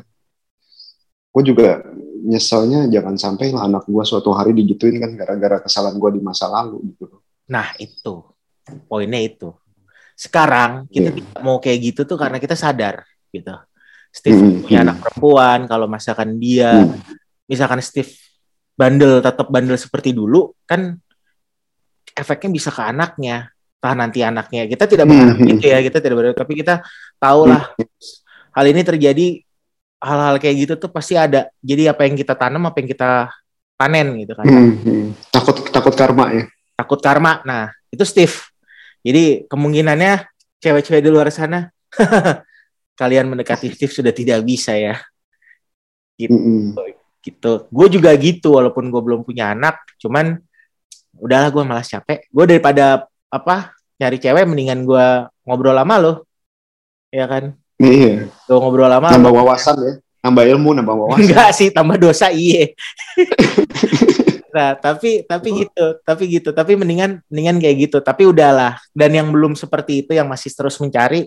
gue 1.32 1.42
juga 1.44 1.84
nyeselnya 2.22 2.88
jangan 2.88 3.18
sampai 3.18 3.52
lah 3.52 3.68
anak 3.68 3.84
gue 3.84 4.04
suatu 4.06 4.32
hari 4.32 4.56
digituin 4.56 4.96
kan 4.96 5.12
gara-gara 5.18 5.60
kesalahan 5.60 6.00
gue 6.00 6.10
di 6.16 6.20
masa 6.24 6.48
lalu 6.48 6.80
gitu. 6.94 7.20
Nah 7.48 7.72
itu 7.76 8.24
poinnya 8.88 9.20
itu. 9.20 9.52
Sekarang 10.16 10.86
kita 10.88 11.12
Iya. 11.12 11.16
tidak 11.18 11.40
mau 11.42 11.58
kayak 11.60 11.78
gitu 11.92 12.00
tuh 12.06 12.16
karena 12.16 12.38
kita 12.40 12.54
sadar 12.56 13.04
gitu. 13.34 13.52
Steve 14.12 14.36
Hmm, 14.36 14.60
punya 14.60 14.78
hmm. 14.78 14.86
anak 14.86 14.96
perempuan, 15.00 15.58
kalau 15.64 15.86
misalkan 15.88 16.36
dia, 16.36 16.84
Hmm. 16.84 17.00
misalkan 17.48 17.80
Steve 17.80 18.12
bandel 18.76 19.24
tetap 19.24 19.48
bandel 19.48 19.80
seperti 19.80 20.12
dulu, 20.12 20.52
kan 20.68 20.96
efeknya 22.12 22.50
bisa 22.52 22.68
ke 22.68 22.82
anaknya. 22.84 23.48
Entah 23.82 23.94
nanti 23.98 24.22
anaknya 24.22 24.68
kita 24.68 24.84
tidak 24.86 25.08
berharap 25.08 25.34
Hmm, 25.34 25.42
hmm. 25.42 25.50
gitu 25.56 25.64
ya, 25.66 25.78
kita 25.80 25.98
tidak 25.98 26.16
berharap, 26.20 26.38
tapi 26.38 26.52
kita 26.54 26.74
tahu 27.16 27.40
lah 27.50 27.72
hal 28.52 28.64
ini 28.68 28.84
terjadi 28.84 29.26
hal-hal 29.98 30.36
kayak 30.38 30.56
gitu 30.68 30.72
tuh 30.76 30.90
pasti 30.92 31.16
ada. 31.16 31.48
Jadi 31.58 31.88
apa 31.88 32.04
yang 32.06 32.14
kita 32.14 32.36
tanam, 32.36 32.62
apa 32.68 32.76
yang 32.78 32.88
kita 32.92 33.32
panen 33.74 34.12
gitu 34.22 34.36
kan. 34.36 34.44
Hmm, 34.46 34.72
hmm. 34.78 35.04
Takut 35.32 35.56
takut 35.72 35.94
karma 35.96 36.30
ya. 36.30 36.44
takut 36.76 37.00
karma. 37.00 37.40
Nah, 37.42 37.70
itu 37.88 38.02
Steve. 38.04 38.34
Jadi 39.02 39.46
kemungkinannya 39.50 40.26
cewek-cewek 40.62 41.02
di 41.02 41.10
luar 41.10 41.26
sana 41.34 41.66
kalian 43.02 43.26
mendekati 43.26 43.66
Steve 43.74 43.90
sudah 43.90 44.14
tidak 44.14 44.46
bisa 44.46 44.78
ya. 44.78 44.94
Hmm, 46.22 46.38
hmm. 46.38 46.78
Gitu. 47.22 47.52
Gue 47.66 47.86
juga 47.90 48.14
gitu 48.14 48.54
walaupun 48.54 48.86
gue 48.86 49.02
belum 49.02 49.26
punya 49.26 49.50
anak, 49.50 49.82
cuman 49.98 50.38
udahlah 51.18 51.50
gue 51.50 51.62
malas 51.66 51.90
capek. 51.90 52.30
Gue 52.30 52.44
daripada 52.46 53.10
apa 53.26 53.74
nyari 53.98 54.18
cewek 54.22 54.46
mendingan 54.46 54.86
gue 54.86 55.06
ngobrol 55.42 55.74
lama 55.74 55.94
lo. 55.98 56.12
Ya 57.10 57.26
kan? 57.26 57.58
Iya. 57.82 58.30
Gue 58.46 58.58
ngobrol 58.58 58.86
lama. 58.86 59.10
Nambah 59.10 59.34
wawasan 59.34 59.76
ya. 59.82 59.92
Nambah 60.22 60.44
ilmu, 60.54 60.70
nambah 60.78 60.94
wawasan. 60.94 61.18
Enggak 61.26 61.50
sih, 61.50 61.68
tambah 61.74 61.98
dosa 61.98 62.30
iye. 62.30 62.78
nah, 64.54 64.78
tapi 64.78 65.26
tapi 65.26 65.66
gitu, 65.66 65.86
tapi 66.06 66.24
gitu, 66.30 66.54
tapi 66.54 66.78
mendingan 66.78 67.18
mendingan 67.26 67.58
kayak 67.58 67.76
gitu. 67.90 67.98
Tapi 67.98 68.30
udahlah. 68.30 68.78
Dan 68.94 69.18
yang 69.18 69.28
belum 69.34 69.58
seperti 69.58 70.06
itu 70.06 70.14
yang 70.14 70.30
masih 70.30 70.54
terus 70.54 70.78
mencari, 70.78 71.26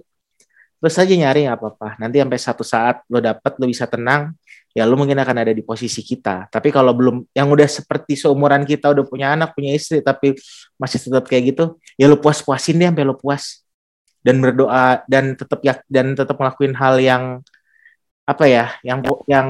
terus 0.82 0.96
aja 1.00 1.14
nyari 1.14 1.48
nggak 1.48 1.58
apa-apa. 1.58 1.88
Nanti 2.02 2.22
sampai 2.22 2.40
satu 2.40 2.64
saat 2.66 3.02
lo 3.12 3.20
dapet, 3.24 3.56
lo 3.58 3.66
bisa 3.66 3.86
tenang, 3.88 4.36
ya 4.76 4.84
lo 4.84 5.00
mungkin 5.00 5.18
akan 5.18 5.36
ada 5.48 5.54
di 5.56 5.64
posisi 5.64 6.04
kita. 6.04 6.52
Tapi 6.52 6.70
kalau 6.70 6.92
belum, 6.92 7.26
yang 7.32 7.48
udah 7.48 7.68
seperti 7.68 8.20
seumuran 8.20 8.68
kita 8.68 8.92
udah 8.92 9.06
punya 9.08 9.34
anak, 9.34 9.56
punya 9.56 9.72
istri, 9.72 10.04
tapi 10.04 10.36
masih 10.76 11.00
tetap 11.00 11.26
kayak 11.26 11.56
gitu, 11.56 11.80
ya 11.96 12.06
lo 12.12 12.20
puas-puasin 12.20 12.76
deh 12.80 12.88
sampai 12.92 13.06
lo 13.08 13.16
puas 13.16 13.66
dan 14.26 14.42
berdoa 14.42 15.06
dan 15.06 15.38
tetap 15.38 15.62
ya 15.62 15.78
dan 15.86 16.18
tetap 16.18 16.34
ngelakuin 16.34 16.74
hal 16.74 16.98
yang 16.98 17.24
apa 18.26 18.50
ya 18.50 18.74
yang 18.82 19.06
yang 19.30 19.50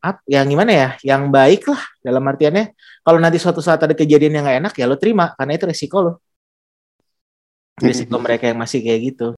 apa 0.00 0.24
yang 0.24 0.48
gimana 0.48 0.72
ya 0.72 0.88
yang 1.04 1.28
baik 1.28 1.68
lah 1.68 1.84
dalam 2.00 2.24
artiannya 2.24 2.72
kalau 3.04 3.20
nanti 3.20 3.36
suatu 3.36 3.60
saat 3.60 3.84
ada 3.84 3.92
kejadian 3.92 4.40
yang 4.40 4.44
nggak 4.48 4.58
enak 4.64 4.74
ya 4.80 4.88
lo 4.88 4.96
terima 4.96 5.36
karena 5.36 5.60
itu 5.60 5.68
resiko 5.68 5.98
lo 6.00 6.12
resiko 7.84 8.16
mereka 8.16 8.48
yang 8.48 8.56
masih 8.56 8.80
kayak 8.80 9.00
gitu 9.12 9.36